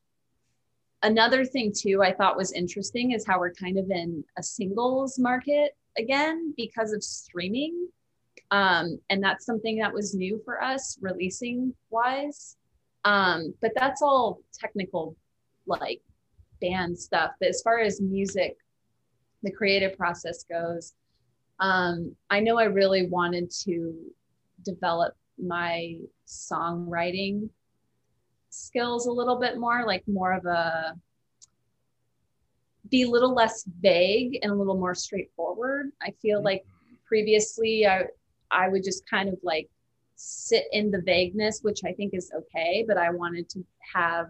Another 1.03 1.43
thing 1.43 1.73
too 1.75 2.03
I 2.03 2.13
thought 2.13 2.37
was 2.37 2.51
interesting 2.51 3.11
is 3.11 3.25
how 3.25 3.39
we're 3.39 3.53
kind 3.53 3.79
of 3.79 3.89
in 3.89 4.23
a 4.37 4.43
singles 4.43 5.17
market 5.17 5.75
again 5.97 6.53
because 6.55 6.93
of 6.93 7.03
streaming. 7.03 7.87
Um, 8.51 8.99
and 9.09 9.23
that's 9.23 9.45
something 9.45 9.77
that 9.77 9.93
was 9.93 10.13
new 10.13 10.41
for 10.43 10.61
us 10.61 10.97
releasing 11.01 11.73
wise. 11.89 12.57
Um, 13.05 13.53
but 13.61 13.71
that's 13.75 14.01
all 14.01 14.41
technical 14.53 15.15
like 15.65 16.01
band 16.59 16.97
stuff. 16.97 17.31
But 17.39 17.49
as 17.49 17.61
far 17.61 17.79
as 17.79 18.01
music, 18.01 18.57
the 19.41 19.51
creative 19.51 19.97
process 19.97 20.43
goes, 20.43 20.93
um, 21.59 22.15
I 22.29 22.41
know 22.41 22.59
I 22.59 22.65
really 22.65 23.07
wanted 23.07 23.49
to 23.63 23.95
develop 24.65 25.15
my 25.41 25.95
songwriting 26.27 27.49
skills 28.49 29.07
a 29.07 29.11
little 29.11 29.39
bit 29.39 29.57
more, 29.57 29.85
like 29.85 30.03
more 30.07 30.33
of 30.33 30.45
a 30.45 30.95
be 32.89 33.03
a 33.03 33.09
little 33.09 33.33
less 33.33 33.63
vague 33.79 34.37
and 34.41 34.51
a 34.51 34.55
little 34.55 34.77
more 34.77 34.93
straightforward. 34.93 35.91
I 36.01 36.11
feel 36.21 36.43
like 36.43 36.65
previously 37.05 37.87
I 37.87 38.05
I 38.51 38.67
would 38.67 38.83
just 38.83 39.09
kind 39.09 39.29
of 39.29 39.37
like 39.43 39.69
sit 40.15 40.65
in 40.71 40.91
the 40.91 41.01
vagueness, 41.01 41.59
which 41.61 41.81
I 41.85 41.93
think 41.93 42.13
is 42.13 42.31
okay, 42.35 42.85
but 42.87 42.97
I 42.97 43.09
wanted 43.09 43.49
to 43.49 43.65
have 43.93 44.27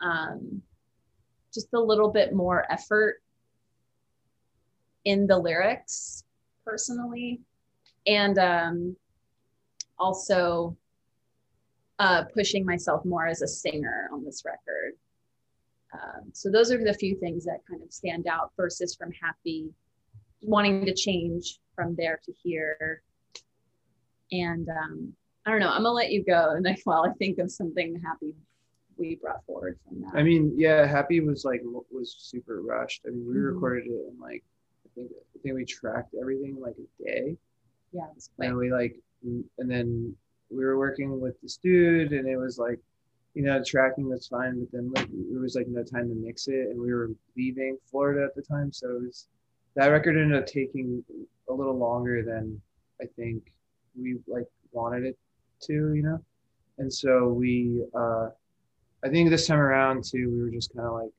um, 0.00 0.62
just 1.52 1.68
a 1.74 1.80
little 1.80 2.10
bit 2.10 2.34
more 2.34 2.70
effort 2.70 3.22
in 5.04 5.26
the 5.26 5.38
lyrics 5.38 6.24
personally. 6.64 7.40
And 8.06 8.38
um, 8.38 8.96
also 9.98 10.76
uh, 11.98 12.24
pushing 12.32 12.64
myself 12.64 13.04
more 13.04 13.26
as 13.26 13.42
a 13.42 13.48
singer 13.48 14.08
on 14.12 14.24
this 14.24 14.42
record. 14.44 14.94
Um, 15.92 16.30
so 16.32 16.50
those 16.50 16.70
are 16.70 16.82
the 16.82 16.94
few 16.94 17.16
things 17.16 17.44
that 17.44 17.60
kind 17.68 17.82
of 17.82 17.92
stand 17.92 18.26
out 18.26 18.52
versus 18.56 18.94
from 18.94 19.10
happy, 19.12 19.70
wanting 20.40 20.86
to 20.86 20.94
change 20.94 21.58
from 21.74 21.94
there 21.96 22.20
to 22.24 22.32
here. 22.42 23.02
And 24.32 24.68
um, 24.68 25.12
I 25.46 25.50
don't 25.50 25.60
know, 25.60 25.68
I'm 25.70 25.82
gonna 25.82 25.92
let 25.92 26.12
you 26.12 26.24
go. 26.24 26.50
And 26.54 26.64
like, 26.70 26.80
while 26.84 27.04
I 27.08 27.12
think 27.14 27.38
of 27.38 27.50
something 27.50 28.00
happy 28.04 28.34
we 29.00 29.16
brought 29.16 29.44
forward 29.46 29.78
from 29.88 30.02
that. 30.02 30.14
I 30.14 30.22
mean, 30.22 30.52
yeah, 30.58 30.84
Happy 30.86 31.20
was 31.20 31.44
like 31.44 31.62
was 31.90 32.14
super 32.18 32.60
rushed. 32.60 33.02
I 33.06 33.10
mean, 33.10 33.26
we 33.26 33.34
Mhm. 33.34 33.54
recorded 33.54 33.86
it 33.86 34.08
in 34.12 34.20
like 34.20 34.44
I 34.84 34.88
think 34.94 35.10
I 35.12 35.38
think 35.42 35.54
we 35.54 35.64
tracked 35.64 36.14
everything 36.20 36.60
like 36.60 36.76
a 36.76 37.02
day, 37.02 37.36
yeah, 37.92 38.08
it 38.08 38.14
was 38.14 38.28
quick. 38.36 38.48
and 38.48 38.58
we 38.58 38.70
like 38.70 38.96
and 39.22 39.44
then 39.70 40.14
we 40.50 40.64
were 40.64 40.76
working 40.78 41.18
with 41.20 41.40
this 41.40 41.56
dude, 41.56 42.12
and 42.12 42.28
it 42.28 42.36
was 42.36 42.58
like, 42.58 42.78
you 43.34 43.42
know, 43.42 43.62
tracking 43.64 44.08
was 44.08 44.26
fine, 44.28 44.60
but 44.60 44.70
then 44.72 44.92
like 44.92 45.08
there 45.30 45.40
was 45.40 45.54
like 45.54 45.68
no 45.68 45.82
time 45.82 46.08
to 46.08 46.14
mix 46.14 46.48
it, 46.48 46.68
and 46.68 46.78
we 46.78 46.92
were 46.92 47.10
leaving 47.36 47.78
Florida 47.90 48.24
at 48.24 48.34
the 48.34 48.42
time, 48.42 48.70
so 48.70 48.96
it 48.96 49.02
was 49.02 49.28
that 49.76 49.86
record 49.88 50.16
ended 50.18 50.36
up 50.38 50.46
taking 50.46 51.02
a 51.48 51.52
little 51.54 51.76
longer 51.78 52.22
than 52.22 52.60
I 53.00 53.06
think 53.16 53.50
we 54.02 54.18
like 54.26 54.46
wanted 54.72 55.04
it 55.04 55.18
to, 55.62 55.94
you 55.94 56.02
know, 56.02 56.20
and 56.78 56.92
so 56.92 57.28
we. 57.28 57.84
uh 57.94 58.30
I 59.04 59.08
think 59.08 59.30
this 59.30 59.46
time 59.46 59.58
around 59.60 60.04
too, 60.04 60.30
we 60.30 60.42
were 60.42 60.50
just 60.50 60.74
kind 60.74 60.86
of 60.86 60.92
like, 60.94 61.10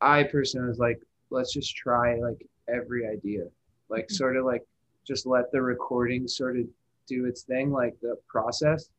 I 0.00 0.22
personally 0.24 0.68
was 0.68 0.78
like, 0.78 1.00
let's 1.30 1.52
just 1.52 1.74
try 1.76 2.16
like 2.16 2.46
every 2.68 3.06
idea, 3.08 3.46
like 3.88 4.08
Mhm. 4.08 4.12
sort 4.12 4.36
of 4.36 4.44
like 4.44 4.64
just 5.06 5.26
let 5.26 5.50
the 5.52 5.62
recording 5.62 6.28
sort 6.28 6.56
of 6.58 6.66
do 7.08 7.26
its 7.26 7.42
thing, 7.42 7.70
like 7.72 7.98
the 8.00 8.16
process, 8.28 8.90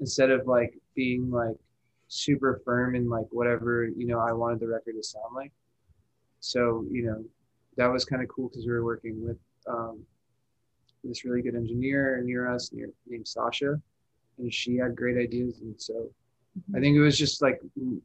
instead 0.00 0.30
of 0.30 0.46
like 0.46 0.78
being 0.94 1.30
like 1.30 1.56
super 2.08 2.60
firm 2.64 2.94
in 2.94 3.08
like 3.08 3.26
whatever 3.32 3.86
you 3.86 4.06
know 4.06 4.18
I 4.20 4.32
wanted 4.32 4.60
the 4.60 4.68
record 4.68 4.94
to 4.96 5.02
sound 5.02 5.34
like. 5.34 5.52
So 6.40 6.84
you 6.90 7.04
know, 7.06 7.24
that 7.76 7.86
was 7.92 8.04
kind 8.04 8.22
of 8.22 8.28
cool 8.28 8.48
because 8.48 8.66
we 8.66 8.72
were 8.72 8.84
working 8.84 9.24
with 9.26 9.38
um, 9.66 10.00
this 11.04 11.24
really 11.24 11.42
good 11.42 11.54
engineer 11.54 12.22
near 12.24 12.48
us, 12.48 12.72
near 12.72 12.90
named 13.06 13.28
Sasha, 13.28 13.80
and 14.38 14.52
she 14.52 14.76
had 14.76 14.96
great 14.96 15.16
ideas, 15.16 15.60
and 15.60 15.80
so 15.80 16.10
I 16.74 16.80
think 16.80 16.96
it 16.96 17.00
was 17.00 17.18
just 17.18 17.42
like 17.42 17.60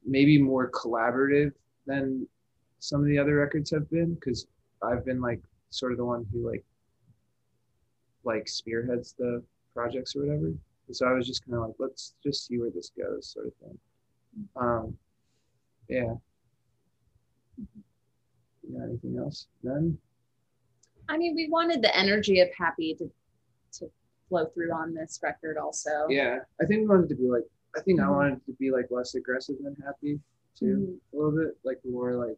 maybe 0.05 0.41
more 0.41 0.69
collaborative 0.71 1.51
than 1.85 2.27
some 2.79 3.01
of 3.01 3.07
the 3.07 3.17
other 3.17 3.35
records 3.35 3.71
have 3.71 3.89
been 3.89 4.15
because 4.15 4.47
I've 4.81 5.05
been 5.05 5.21
like 5.21 5.41
sort 5.69 5.91
of 5.91 5.97
the 5.97 6.05
one 6.05 6.25
who 6.31 6.49
like 6.49 6.63
like 8.23 8.47
spearheads 8.47 9.15
the 9.17 9.43
projects 9.73 10.15
or 10.15 10.21
whatever. 10.21 10.47
And 10.47 10.95
so 10.95 11.05
I 11.07 11.13
was 11.13 11.27
just 11.27 11.45
kind 11.45 11.55
of 11.55 11.67
like, 11.67 11.75
let's 11.79 12.15
just 12.23 12.47
see 12.47 12.57
where 12.57 12.71
this 12.71 12.91
goes, 12.97 13.27
sort 13.27 13.47
of 13.47 13.53
thing. 13.55 13.79
Um, 14.55 14.97
yeah. 15.87 16.13
Got 18.71 18.83
anything 18.83 19.17
else 19.17 19.47
then? 19.63 19.97
I 21.09 21.17
mean, 21.17 21.35
we 21.35 21.49
wanted 21.49 21.81
the 21.81 21.95
energy 21.97 22.39
of 22.39 22.47
happy 22.57 22.93
to 22.95 23.09
to 23.79 23.91
flow 24.29 24.45
through 24.47 24.71
on 24.71 24.93
this 24.93 25.19
record 25.23 25.57
also. 25.57 26.07
Yeah, 26.09 26.39
I 26.61 26.65
think 26.65 26.81
we 26.81 26.87
wanted 26.87 27.09
to 27.09 27.15
be 27.15 27.27
like. 27.27 27.43
I 27.77 27.81
think 27.81 27.99
I 27.99 28.03
Mhm. 28.05 28.15
wanted 28.15 28.45
to 28.47 28.53
be 28.53 28.71
like 28.71 28.89
less 28.89 29.13
aggressive 29.15 29.57
than 29.61 29.75
happy 29.75 30.19
too, 30.55 30.99
a 31.13 31.15
little 31.15 31.31
bit 31.31 31.55
like 31.63 31.79
more 31.85 32.15
like 32.15 32.37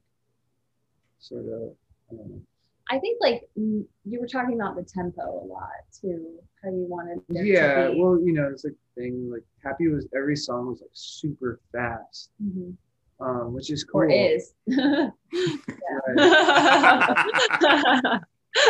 sort 1.20 1.46
of. 1.46 1.74
I 2.12 2.16
don't 2.16 2.30
know. 2.30 2.42
I 2.90 3.00
think 3.00 3.22
like 3.22 3.48
you 3.56 3.88
were 4.20 4.28
talking 4.28 4.56
about 4.56 4.76
the 4.76 4.84
tempo 4.84 5.22
a 5.22 5.46
lot 5.46 5.70
too, 5.94 6.38
how 6.62 6.70
you 6.70 6.86
wanted 6.90 7.22
Yeah, 7.30 7.88
well, 7.90 8.20
you 8.20 8.34
know, 8.34 8.50
it's 8.50 8.66
like 8.66 8.76
thing 8.96 9.30
like 9.32 9.46
happy 9.64 9.88
was 9.88 10.06
every 10.14 10.36
song 10.36 10.68
was 10.68 10.82
like 10.82 10.90
super 10.94 11.62
fast, 11.72 12.32
Mhm. 12.44 12.76
um, 13.22 13.54
which 13.54 13.72
is 13.72 13.86
cool. 13.86 14.02
or 14.02 14.10
is. 14.10 14.54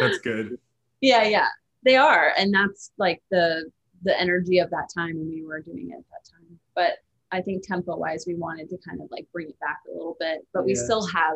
That's 0.00 0.18
good. 0.18 0.58
yeah, 1.00 1.24
yeah, 1.24 1.46
they 1.84 1.96
are, 1.96 2.32
and 2.38 2.52
that's 2.52 2.92
like 2.98 3.22
the 3.30 3.70
the 4.02 4.18
energy 4.18 4.58
of 4.58 4.70
that 4.70 4.88
time 4.94 5.16
when 5.18 5.28
we 5.28 5.44
were 5.44 5.60
doing 5.60 5.90
it 5.90 5.98
at 5.98 6.04
that 6.10 6.30
time. 6.30 6.58
But 6.74 6.92
I 7.32 7.42
think 7.42 7.62
tempo 7.66 7.96
wise, 7.96 8.24
we 8.26 8.34
wanted 8.34 8.68
to 8.70 8.78
kind 8.78 9.00
of 9.02 9.08
like 9.10 9.26
bring 9.32 9.48
it 9.50 9.60
back 9.60 9.78
a 9.88 9.92
little 9.92 10.16
bit, 10.18 10.46
but 10.54 10.64
we 10.64 10.74
Yeah. 10.74 10.82
still 10.82 11.06
have 11.06 11.34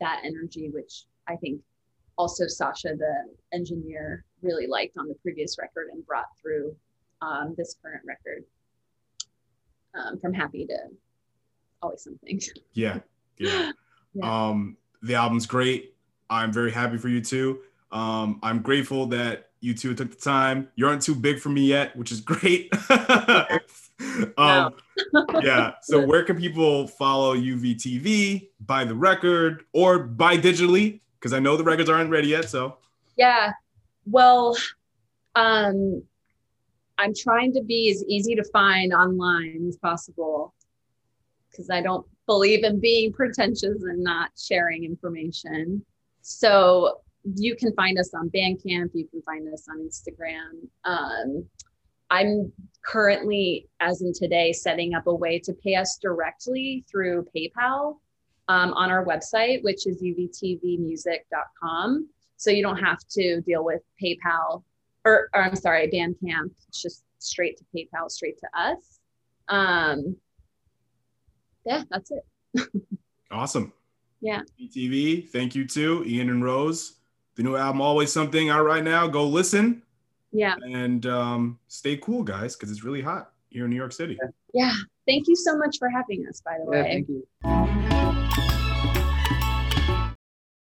that 0.00 0.20
energy, 0.24 0.68
which 0.70 1.04
I 1.26 1.36
think 1.36 1.60
also 2.18 2.46
Sasha, 2.46 2.94
the 2.96 3.14
engineer, 3.52 4.24
really 4.42 4.66
liked 4.66 4.98
on 4.98 5.08
the 5.08 5.14
previous 5.22 5.56
record 5.58 5.88
and 5.92 6.06
brought 6.06 6.26
through 6.40 6.76
um, 7.22 7.54
this 7.56 7.76
current 7.82 8.02
record. 8.06 8.44
Um, 9.94 10.18
from 10.20 10.34
happy 10.34 10.66
to 10.66 10.76
always 11.82 12.02
something. 12.02 12.38
Yeah. 12.74 12.98
Yeah. 13.38 13.72
Yeah. 14.12 14.48
Um, 14.48 14.76
the 15.02 15.14
album's 15.14 15.46
great. 15.46 15.94
I'm 16.30 16.52
very 16.52 16.72
happy 16.72 16.98
for 16.98 17.08
you 17.08 17.20
too. 17.20 17.60
Um, 17.92 18.40
I'm 18.42 18.62
grateful 18.62 19.06
that 19.06 19.50
you 19.60 19.74
two 19.74 19.94
took 19.94 20.10
the 20.10 20.16
time. 20.16 20.68
You 20.76 20.86
aren't 20.86 21.02
too 21.02 21.14
big 21.14 21.38
for 21.38 21.48
me 21.48 21.66
yet, 21.66 21.96
which 21.96 22.12
is 22.12 22.20
great. 22.22 22.72
um, 24.38 24.74
yeah. 25.42 25.74
So 25.82 26.04
where 26.04 26.24
can 26.24 26.36
people 26.36 26.86
follow 26.86 27.36
UVTV, 27.36 28.48
buy 28.60 28.84
the 28.84 28.94
record, 28.94 29.64
or 29.72 30.00
buy 30.00 30.36
digitally? 30.36 31.00
Because 31.18 31.32
I 31.32 31.38
know 31.38 31.56
the 31.56 31.64
records 31.64 31.88
aren't 31.88 32.10
ready 32.10 32.28
yet. 32.28 32.48
So 32.48 32.78
Yeah. 33.16 33.52
Well, 34.06 34.56
um, 35.34 36.02
I'm 36.98 37.12
trying 37.14 37.52
to 37.54 37.62
be 37.62 37.90
as 37.90 38.04
easy 38.08 38.34
to 38.36 38.44
find 38.44 38.92
online 38.92 39.66
as 39.68 39.76
possible 39.76 40.54
because 41.50 41.70
I 41.70 41.80
don't 41.80 42.06
believe 42.26 42.64
in 42.64 42.80
being 42.80 43.12
pretentious 43.12 43.82
and 43.82 44.02
not 44.02 44.30
sharing 44.36 44.84
information. 44.84 45.84
So 46.28 47.02
you 47.36 47.54
can 47.54 47.72
find 47.74 48.00
us 48.00 48.12
on 48.12 48.30
Bandcamp. 48.30 48.90
You 48.94 49.06
can 49.06 49.22
find 49.22 49.46
us 49.54 49.68
on 49.70 49.78
Instagram. 49.78 50.66
Um, 50.84 51.44
I'm 52.10 52.52
currently, 52.84 53.68
as 53.78 54.02
in 54.02 54.12
today, 54.12 54.52
setting 54.52 54.94
up 54.94 55.06
a 55.06 55.14
way 55.14 55.38
to 55.38 55.52
pay 55.52 55.76
us 55.76 55.98
directly 56.02 56.84
through 56.90 57.28
PayPal 57.34 57.98
um, 58.48 58.72
on 58.72 58.90
our 58.90 59.06
website, 59.06 59.62
which 59.62 59.86
is 59.86 60.02
uvtvmusic.com. 60.02 62.08
So 62.36 62.50
you 62.50 62.60
don't 62.60 62.78
have 62.78 62.98
to 63.10 63.40
deal 63.42 63.64
with 63.64 63.82
PayPal 64.02 64.64
or, 65.04 65.28
or 65.32 65.44
I'm 65.44 65.54
sorry, 65.54 65.88
Bandcamp. 65.88 66.50
It's 66.66 66.82
just 66.82 67.04
straight 67.20 67.56
to 67.58 67.64
PayPal, 67.72 68.10
straight 68.10 68.40
to 68.40 68.48
us. 68.60 68.98
Um, 69.48 70.16
yeah, 71.64 71.84
that's 71.88 72.10
it. 72.10 72.26
awesome. 73.30 73.72
Yeah. 74.26 74.42
TV, 74.60 75.28
thank 75.28 75.54
you 75.54 75.64
too, 75.66 76.02
Ian 76.04 76.30
and 76.30 76.42
Rose. 76.42 76.94
The 77.36 77.44
new 77.44 77.54
album, 77.54 77.80
Always 77.80 78.12
Something, 78.12 78.48
out 78.50 78.64
right 78.64 78.82
now. 78.82 79.06
Go 79.06 79.24
listen 79.26 79.82
Yeah. 80.32 80.56
and 80.64 81.06
um, 81.06 81.58
stay 81.68 81.96
cool, 81.98 82.22
guys, 82.24 82.56
because 82.56 82.70
it's 82.72 82.82
really 82.82 83.02
hot 83.02 83.32
here 83.50 83.64
in 83.66 83.70
New 83.70 83.76
York 83.76 83.92
City. 83.92 84.18
Yeah. 84.52 84.74
Thank 85.06 85.28
you 85.28 85.36
so 85.36 85.56
much 85.56 85.76
for 85.78 85.88
having 85.88 86.26
us, 86.26 86.40
by 86.40 86.56
the 86.58 86.64
Yeah, 86.72 86.82
way. 86.82 86.92
thank 86.92 87.08
you. 87.08 88.15